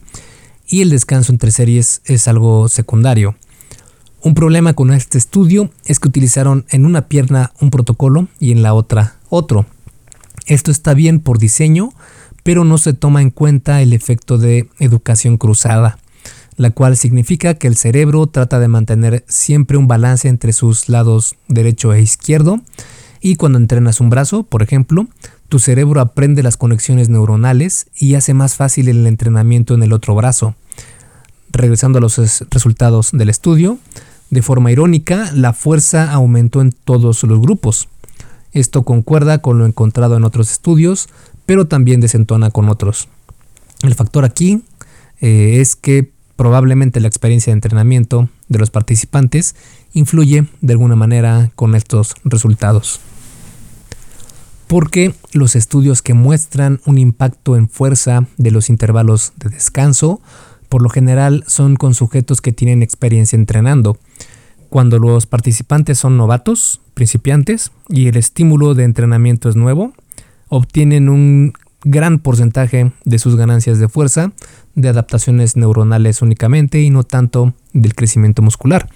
y 0.68 0.82
el 0.82 0.90
descanso 0.90 1.32
entre 1.32 1.52
series 1.52 2.02
es 2.06 2.28
algo 2.28 2.68
secundario. 2.68 3.36
Un 4.22 4.36
problema 4.36 4.74
con 4.74 4.94
este 4.94 5.18
estudio 5.18 5.72
es 5.86 6.00
que 6.00 6.08
utilizaron 6.08 6.66
en 6.70 6.86
una 6.86 7.08
pierna 7.08 7.52
un 7.60 7.72
protocolo 7.72 8.28
y 8.40 8.52
en 8.52 8.62
la 8.62 8.76
otra 8.76 9.16
otro. 9.30 9.66
Esto 10.46 10.72
está 10.72 10.94
bien 10.94 11.20
por 11.20 11.40
diseño, 11.40 11.94
pero 12.44 12.64
no 12.64 12.78
se 12.78 12.94
toma 12.94 13.22
en 13.22 13.30
cuenta 13.30 13.82
el 13.82 13.94
efecto 13.94 14.38
de 14.38 14.68
educación 14.80 15.38
cruzada, 15.38 16.00
la 16.58 16.72
cual 16.72 16.98
significa 16.98 17.54
que 17.56 17.68
el 17.68 17.76
cerebro 17.76 18.28
trata 18.28 18.60
de 18.60 18.68
mantener 18.68 19.24
siempre 19.28 19.78
un 19.78 19.88
balance 19.88 20.28
entre 20.28 20.54
sus 20.54 20.90
lados 20.90 21.36
derecho 21.48 21.94
e 21.94 22.02
izquierdo, 22.02 22.62
y 23.22 23.36
cuando 23.36 23.60
entrenas 23.60 24.02
un 24.02 24.10
brazo, 24.10 24.44
por 24.44 24.64
ejemplo, 24.64 25.08
tu 25.48 25.60
cerebro 25.60 26.02
aprende 26.02 26.42
las 26.42 26.58
conexiones 26.58 27.10
neuronales 27.10 27.88
y 27.96 28.16
hace 28.16 28.34
más 28.34 28.56
fácil 28.56 28.88
el 28.90 29.06
entrenamiento 29.06 29.76
en 29.76 29.84
el 29.84 29.94
otro 29.94 30.16
brazo. 30.16 30.56
Regresando 31.52 32.00
a 32.00 32.02
los 32.02 32.18
resultados 32.50 33.12
del 33.12 33.30
estudio, 33.30 33.78
de 34.32 34.42
forma 34.42 34.72
irónica, 34.72 35.30
la 35.36 35.54
fuerza 35.54 36.12
aumentó 36.12 36.62
en 36.62 36.72
todos 36.72 37.22
los 37.24 37.40
grupos. 37.42 37.90
Esto 38.52 38.84
concuerda 38.84 39.40
con 39.40 39.60
lo 39.60 39.66
encontrado 39.66 40.18
en 40.18 40.24
otros 40.24 40.52
estudios, 40.52 41.08
pero 41.46 41.68
también 41.68 42.02
desentona 42.02 42.52
con 42.52 42.70
otros. 42.70 43.08
El 43.84 43.96
factor 43.96 44.26
aquí 44.26 44.64
eh, 45.22 45.58
es 45.60 45.76
que 45.76 46.12
probablemente 46.36 47.00
la 47.00 47.08
experiencia 47.08 47.52
de 47.52 47.58
entrenamiento 47.58 48.30
de 48.48 48.60
los 48.60 48.72
participantes 48.72 49.56
influye 49.94 50.46
de 50.62 50.74
alguna 50.74 50.96
manera 50.96 51.52
con 51.56 51.76
estos 51.76 52.16
resultados. 52.24 53.00
Porque 54.68 55.14
los 55.34 55.56
estudios 55.56 56.02
que 56.02 56.14
muestran 56.14 56.80
un 56.86 56.98
impacto 56.98 57.56
en 57.56 57.70
fuerza 57.70 58.26
de 58.38 58.52
los 58.52 58.70
intervalos 58.70 59.34
de 59.36 59.50
descanso 59.50 60.22
por 60.72 60.82
lo 60.82 60.90
general 60.90 61.44
son 61.48 61.76
con 61.76 61.94
sujetos 61.94 62.40
que 62.40 62.54
tienen 62.54 62.82
experiencia 62.82 63.36
entrenando. 63.36 63.98
Cuando 64.72 65.00
los 65.00 65.26
participantes 65.26 66.00
son 66.00 66.16
novatos, 66.16 66.80
principiantes, 66.94 67.74
y 67.90 68.08
el 68.08 68.16
estímulo 68.16 68.74
de 68.74 68.86
entrenamiento 68.86 69.50
es 69.50 69.58
nuevo, 69.58 69.92
obtienen 70.48 71.10
un 71.10 71.52
gran 71.84 72.20
porcentaje 72.20 72.94
de 73.04 73.20
sus 73.20 73.36
ganancias 73.36 73.80
de 73.80 73.90
fuerza 73.90 74.32
de 74.76 74.88
adaptaciones 74.88 75.58
neuronales 75.58 76.22
únicamente 76.22 76.80
y 76.80 76.90
no 76.90 77.04
tanto 77.04 77.54
del 77.74 77.96
crecimiento 77.96 78.42
muscular. 78.44 78.88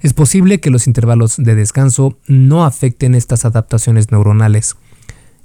Es 0.00 0.12
posible 0.12 0.58
que 0.58 0.70
los 0.70 0.88
intervalos 0.88 1.36
de 1.36 1.54
descanso 1.54 2.18
no 2.26 2.64
afecten 2.64 3.14
estas 3.14 3.44
adaptaciones 3.44 4.10
neuronales. 4.10 4.74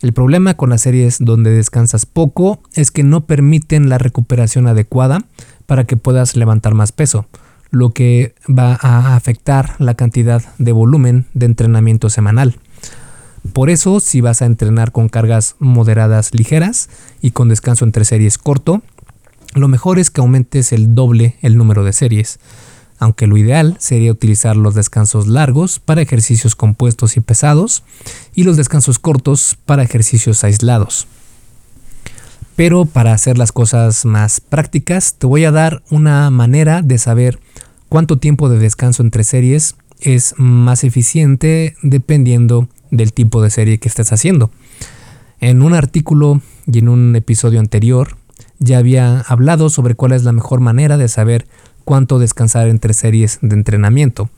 El 0.02 0.12
problema 0.12 0.56
con 0.56 0.72
las 0.72 0.82
series 0.82 1.18
donde 1.20 1.52
descansas 1.52 2.08
poco 2.08 2.64
es 2.74 2.90
que 2.90 3.04
no 3.04 3.28
permiten 3.28 3.90
la 3.90 4.00
recuperación 4.00 4.66
adecuada 4.66 5.20
para 5.68 5.84
que 5.84 5.98
puedas 5.98 6.36
levantar 6.36 6.74
más 6.74 6.92
peso, 6.92 7.28
lo 7.76 7.90
que 7.90 8.34
va 8.48 8.78
a 8.82 9.16
afectar 9.16 9.76
la 9.80 9.96
cantidad 9.96 10.42
de 10.58 10.72
volumen 10.72 11.26
de 11.34 11.46
entrenamiento 11.46 12.10
semanal. 12.10 12.58
Por 13.54 13.70
eso, 13.70 14.00
si 14.00 14.22
vas 14.22 14.42
a 14.42 14.46
entrenar 14.46 14.92
con 14.92 15.10
cargas 15.10 15.56
moderadas 15.60 16.34
ligeras 16.34 16.90
y 17.22 17.32
con 17.32 17.50
descanso 17.50 17.86
entre 17.86 18.06
series 18.06 18.38
corto, 18.38 18.82
lo 19.54 19.68
mejor 19.68 20.00
es 20.00 20.10
que 20.10 20.22
aumentes 20.22 20.72
el 20.72 20.96
doble 20.96 21.36
el 21.42 21.58
número 21.58 21.84
de 21.84 21.94
series 21.94 22.40
aunque 22.98 23.28
lo 23.28 23.36
ideal 23.36 23.76
sería 23.80 24.12
utilizar 24.12 24.56
los 24.56 24.74
descansos 24.74 25.28
largos 25.28 25.80
para 25.80 26.02
ejercicios 26.02 26.56
compuestos 26.56 27.18
y 27.18 27.22
pesados 27.22 27.84
y 28.34 28.44
los 28.44 28.56
descansos 28.56 29.00
cortos 29.00 29.58
para 29.66 29.84
ejercicios 29.84 30.44
aislados. 30.44 31.08
Pero 32.56 32.86
para 32.86 33.12
hacer 33.12 33.38
las 33.38 33.52
cosas 33.52 34.06
más 34.06 34.40
prácticas, 34.40 35.16
te 35.16 35.28
voy 35.28 35.44
a 35.44 35.52
dar 35.52 35.84
una 35.90 36.30
manera 36.30 36.82
de 36.82 36.98
saber 36.98 37.40
cuánto 37.90 38.18
tiempo 38.18 38.50
de 38.50 38.60
descanso 38.60 39.04
entre 39.04 39.24
series 39.24 39.76
es 40.00 40.36
más 40.38 40.84
eficiente 40.84 41.76
dependiendo 41.82 42.68
del 42.92 43.14
tipo 43.14 43.42
de 43.42 43.50
serie 43.50 43.80
que 43.80 43.90
estés 43.90 44.12
haciendo. 44.12 44.52
En 45.40 45.62
un 45.62 45.74
artículo 45.74 46.42
y 46.66 46.80
en 46.80 46.90
un 46.90 47.16
episodio 47.16 47.60
anterior 47.60 48.18
ya 48.60 48.78
había 48.78 49.22
hablado 49.22 49.70
sobre 49.70 49.96
cuál 49.96 50.14
es 50.14 50.24
la 50.24 50.32
mejor 50.32 50.60
manera 50.60 50.98
de 50.98 51.08
saber 51.08 51.48
cuánto 51.84 52.20
descansar 52.20 52.68
entre 52.68 52.94
series 52.94 53.40
de 53.42 53.56
entrenamiento. 53.56 54.30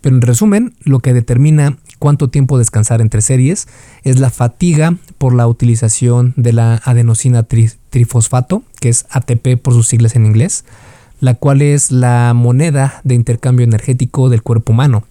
Pero 0.00 0.16
en 0.16 0.22
resumen, 0.22 0.74
lo 0.84 1.00
que 1.00 1.14
determina 1.14 1.78
cuánto 1.98 2.28
tiempo 2.28 2.58
descansar 2.58 3.00
entre 3.00 3.22
series 3.22 3.66
es 4.02 4.18
la 4.18 4.28
fatiga 4.28 4.96
por 5.16 5.34
la 5.34 5.46
utilización 5.46 6.34
de 6.36 6.52
la 6.52 6.80
adenosina 6.84 7.42
trifosfato, 7.42 8.62
que 8.80 8.90
es 8.90 9.06
ATP 9.10 9.56
por 9.62 9.72
sus 9.72 9.88
siglas 9.88 10.14
en 10.14 10.26
inglés, 10.26 10.66
la 11.24 11.34
cual 11.34 11.62
es 11.62 11.90
la 11.90 12.34
moneda 12.34 13.00
de 13.02 13.14
intercambio 13.14 13.64
energético 13.64 14.28
del 14.28 14.42
cuerpo 14.42 14.72
humano. 14.72 15.04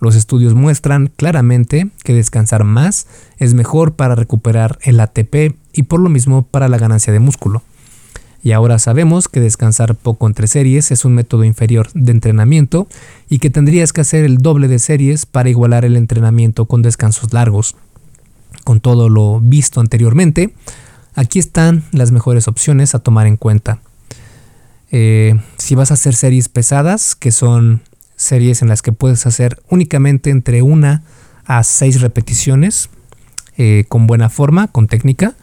Los 0.00 0.16
estudios 0.16 0.54
muestran 0.54 1.08
claramente 1.14 1.88
que 2.02 2.14
descansar 2.14 2.64
más 2.64 3.06
es 3.38 3.54
mejor 3.54 3.94
para 3.94 4.16
recuperar 4.16 4.76
el 4.82 4.98
ATP 4.98 5.54
y 5.72 5.84
por 5.84 6.00
lo 6.00 6.08
mismo 6.08 6.42
para 6.42 6.68
la 6.68 6.78
ganancia 6.78 7.12
de 7.12 7.20
músculo. 7.20 7.62
Y 8.42 8.52
ahora 8.52 8.80
sabemos 8.80 9.28
que 9.28 9.40
descansar 9.40 9.94
poco 9.94 10.26
entre 10.26 10.48
series 10.48 10.90
es 10.90 11.04
un 11.04 11.14
método 11.14 11.44
inferior 11.44 11.90
de 11.94 12.10
entrenamiento 12.10 12.88
y 13.28 13.38
que 13.38 13.48
tendrías 13.48 13.92
que 13.92 14.00
hacer 14.00 14.24
el 14.24 14.38
doble 14.38 14.66
de 14.66 14.80
series 14.80 15.26
para 15.26 15.48
igualar 15.48 15.84
el 15.84 15.96
entrenamiento 15.96 16.66
con 16.66 16.82
descansos 16.82 17.32
largos. 17.32 17.76
Con 18.64 18.80
todo 18.80 19.08
lo 19.08 19.40
visto 19.40 19.80
anteriormente, 19.80 20.52
aquí 21.14 21.38
están 21.38 21.84
las 21.92 22.10
mejores 22.10 22.48
opciones 22.48 22.96
a 22.96 22.98
tomar 22.98 23.28
en 23.28 23.36
cuenta. 23.36 23.78
Eh, 24.90 25.38
si 25.58 25.74
vas 25.74 25.90
a 25.90 25.94
hacer 25.94 26.14
series 26.14 26.48
pesadas, 26.48 27.14
que 27.14 27.32
son 27.32 27.82
series 28.16 28.62
en 28.62 28.68
las 28.68 28.82
que 28.82 28.92
puedes 28.92 29.26
hacer 29.26 29.60
únicamente 29.68 30.30
entre 30.30 30.62
una 30.62 31.02
a 31.44 31.62
seis 31.64 32.00
repeticiones, 32.00 32.88
eh, 33.58 33.84
con 33.88 34.06
buena 34.06 34.28
forma, 34.28 34.68
con 34.68 34.86
técnica, 34.86 35.34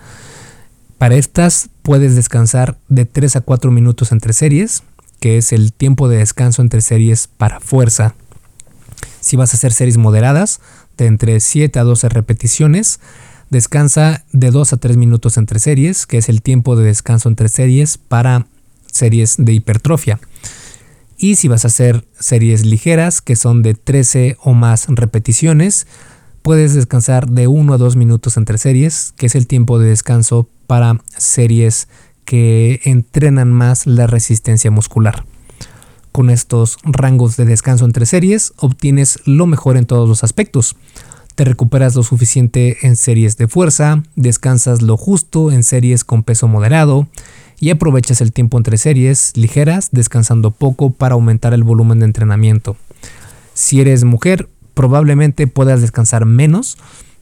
para 0.98 1.16
estas 1.16 1.70
puedes 1.82 2.16
descansar 2.16 2.78
de 2.88 3.06
3 3.06 3.36
a 3.38 3.42
4 3.42 3.72
minutos 3.72 4.12
entre 4.12 4.34
series, 4.34 4.84
que 5.20 5.38
es 5.38 5.52
el 5.52 5.74
tiempo 5.74 6.08
de 6.08 6.18
descanso 6.18 6.62
entre 6.62 6.82
series 6.82 7.28
para 7.28 7.60
fuerza. 7.60 8.16
Si 9.20 9.36
vas 9.36 9.54
a 9.54 9.58
hacer 9.58 9.74
series 9.74 9.98
moderadas, 9.98 10.62
de 10.98 11.08
entre 11.08 11.40
7 11.40 11.80
a 11.80 11.84
12 11.84 12.10
repeticiones, 12.10 13.00
descansa 13.50 14.26
de 14.32 14.52
2 14.52 14.74
a 14.74 14.78
3 14.78 14.96
minutos 14.96 15.38
entre 15.38 15.60
series, 15.60 16.06
que 16.06 16.18
es 16.18 16.30
el 16.30 16.42
tiempo 16.42 16.76
de 16.76 16.86
descanso 16.86 17.30
entre 17.30 17.50
series 17.50 17.98
para 17.98 18.48
series 18.94 19.36
de 19.38 19.54
hipertrofia. 19.54 20.20
Y 21.18 21.36
si 21.36 21.48
vas 21.48 21.66
a 21.66 21.68
hacer 21.68 22.06
series 22.20 22.66
ligeras, 22.66 23.22
que 23.22 23.36
son 23.36 23.62
de 23.62 23.74
13 23.74 24.38
o 24.44 24.54
más 24.54 24.88
repeticiones, 24.90 25.88
puedes 26.42 26.74
descansar 26.74 27.30
de 27.30 27.48
1 27.48 27.74
a 27.74 27.78
2 27.78 27.96
minutos 27.96 28.38
entre 28.38 28.58
series, 28.58 29.14
que 29.18 29.28
es 29.28 29.36
el 29.36 29.48
tiempo 29.48 29.80
de 29.80 29.90
descanso 29.90 30.50
para 30.68 31.00
series 31.18 31.88
que 32.26 32.82
entrenan 32.84 33.52
más 33.52 33.86
la 33.88 34.08
resistencia 34.08 34.72
muscular. 34.72 35.26
Con 36.12 36.30
estos 36.30 36.78
rangos 36.84 37.38
de 37.38 37.46
descanso 37.46 37.86
entre 37.86 38.06
series 38.06 38.54
obtienes 38.58 39.20
lo 39.26 39.48
mejor 39.48 39.78
en 39.78 39.86
todos 39.86 40.08
los 40.08 40.24
aspectos. 40.24 40.76
Te 41.36 41.46
recuperas 41.46 41.96
lo 41.96 42.04
suficiente 42.04 42.86
en 42.86 42.96
series 42.96 43.38
de 43.38 43.48
fuerza, 43.48 44.04
descansas 44.16 44.84
lo 44.84 44.96
justo 44.98 45.52
en 45.52 45.64
series 45.64 46.04
con 46.04 46.22
peso 46.22 46.48
moderado 46.48 47.08
y 47.60 47.70
aprovechas 47.70 48.22
el 48.22 48.34
tiempo 48.34 48.58
entre 48.58 48.78
series 48.78 49.34
ligeras, 49.36 49.90
descansando 49.92 50.52
poco 50.52 50.92
para 50.92 51.16
aumentar 51.16 51.54
el 51.54 51.64
volumen 51.64 52.00
de 52.00 52.06
entrenamiento. 52.06 52.76
Si 53.54 53.82
eres 53.82 54.04
mujer, 54.04 54.50
probablemente 54.74 55.48
puedas 55.48 55.82
descansar 55.82 56.26
menos, 56.26 56.78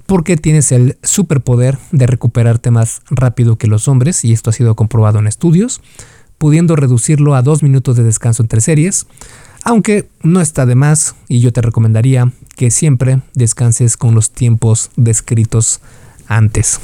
porque 0.05 0.37
tienes 0.37 0.71
el 0.71 0.97
superpoder 1.03 1.77
de 1.91 2.07
recuperarte 2.07 2.71
más 2.71 3.01
rápido 3.09 3.57
que 3.57 3.67
los 3.67 3.87
hombres, 3.87 4.25
y 4.25 4.33
esto 4.33 4.49
ha 4.49 4.53
sido 4.53 4.75
comprobado 4.75 5.19
en 5.19 5.27
estudios, 5.27 5.81
pudiendo 6.37 6.75
reducirlo 6.75 7.35
a 7.35 7.41
dos 7.41 7.63
minutos 7.63 7.97
de 7.97 8.03
descanso 8.03 8.41
entre 8.41 8.61
series, 8.61 9.05
aunque 9.63 10.09
no 10.23 10.41
está 10.41 10.65
de 10.65 10.75
más 10.75 11.15
y 11.27 11.39
yo 11.39 11.53
te 11.53 11.61
recomendaría 11.61 12.31
que 12.55 12.71
siempre 12.71 13.21
descanses 13.35 13.95
con 13.95 14.15
los 14.15 14.31
tiempos 14.31 14.89
descritos 14.95 15.81
antes. 16.27 16.79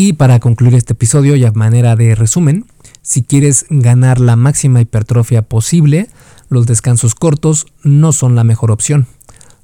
Y 0.00 0.12
para 0.12 0.38
concluir 0.38 0.76
este 0.76 0.92
episodio 0.92 1.34
y 1.34 1.44
a 1.44 1.50
manera 1.50 1.96
de 1.96 2.14
resumen, 2.14 2.66
si 3.02 3.24
quieres 3.24 3.66
ganar 3.68 4.20
la 4.20 4.36
máxima 4.36 4.80
hipertrofia 4.80 5.42
posible, 5.42 6.06
los 6.48 6.68
descansos 6.68 7.16
cortos 7.16 7.66
no 7.82 8.12
son 8.12 8.36
la 8.36 8.44
mejor 8.44 8.70
opción. 8.70 9.08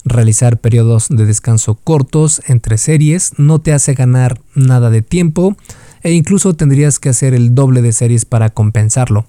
Realizar 0.05 0.59
periodos 0.59 1.07
de 1.09 1.25
descanso 1.25 1.77
cortos 1.77 2.43
entre 2.49 2.79
series 2.79 3.39
no 3.39 3.61
te 3.61 3.73
hace 3.73 3.95
ganar 3.95 4.41
nada 4.57 4.91
de 4.91 5.03
tiempo 5.03 5.57
e 6.03 6.11
incluso 6.15 6.55
tendrías 6.55 6.99
que 6.99 7.11
hacer 7.11 7.33
el 7.33 7.55
doble 7.55 7.81
de 7.81 7.93
series 7.93 8.25
para 8.25 8.51
compensarlo. 8.51 9.27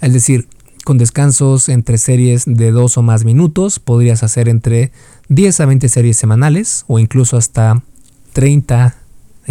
Es 0.00 0.12
decir, 0.12 0.48
con 0.84 0.98
descansos 0.98 1.68
entre 1.68 1.96
series 1.96 2.42
de 2.44 2.72
dos 2.72 2.98
o 2.98 3.02
más 3.02 3.24
minutos 3.24 3.78
podrías 3.78 4.24
hacer 4.24 4.48
entre 4.48 4.90
10 5.28 5.60
a 5.60 5.66
20 5.66 5.88
series 5.88 6.16
semanales 6.16 6.86
o 6.88 6.98
incluso 6.98 7.36
hasta 7.36 7.84
30 8.32 8.96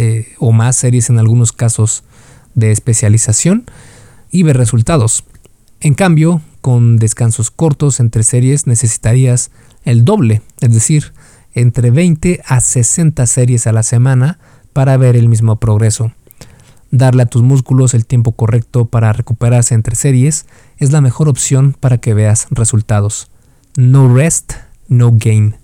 eh, 0.00 0.32
o 0.38 0.50
más 0.50 0.76
series 0.76 1.10
en 1.10 1.18
algunos 1.18 1.52
casos 1.52 2.04
de 2.54 2.72
especialización 2.72 3.66
y 4.30 4.44
ver 4.44 4.56
resultados. 4.56 5.24
En 5.80 5.92
cambio, 5.92 6.40
con 6.62 6.96
descansos 6.96 7.50
cortos 7.50 8.00
entre 8.00 8.22
series 8.22 8.66
necesitarías 8.66 9.50
el 9.84 10.06
doble, 10.06 10.40
es 10.62 10.72
decir, 10.72 11.12
entre 11.52 11.90
20 11.90 12.40
a 12.46 12.60
60 12.60 13.26
series 13.26 13.66
a 13.66 13.72
la 13.72 13.82
semana 13.82 14.38
para 14.72 14.96
ver 14.96 15.16
el 15.16 15.28
mismo 15.28 15.56
progreso. 15.56 16.12
Darle 16.90 17.24
a 17.24 17.26
tus 17.26 17.42
músculos 17.42 17.92
el 17.92 18.06
tiempo 18.06 18.32
correcto 18.32 18.86
para 18.86 19.12
recuperarse 19.12 19.74
entre 19.74 19.96
series 19.96 20.46
es 20.78 20.92
la 20.92 21.02
mejor 21.02 21.28
opción 21.28 21.76
para 21.78 21.98
que 21.98 22.14
veas 22.14 22.46
resultados. 22.50 23.30
No 23.76 24.14
rest, 24.14 24.54
no 24.88 25.10
gain. 25.12 25.56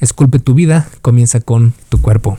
Esculpe 0.00 0.38
tu 0.38 0.54
vida, 0.54 0.88
comienza 1.02 1.40
con 1.40 1.74
tu 1.90 2.00
cuerpo. 2.00 2.38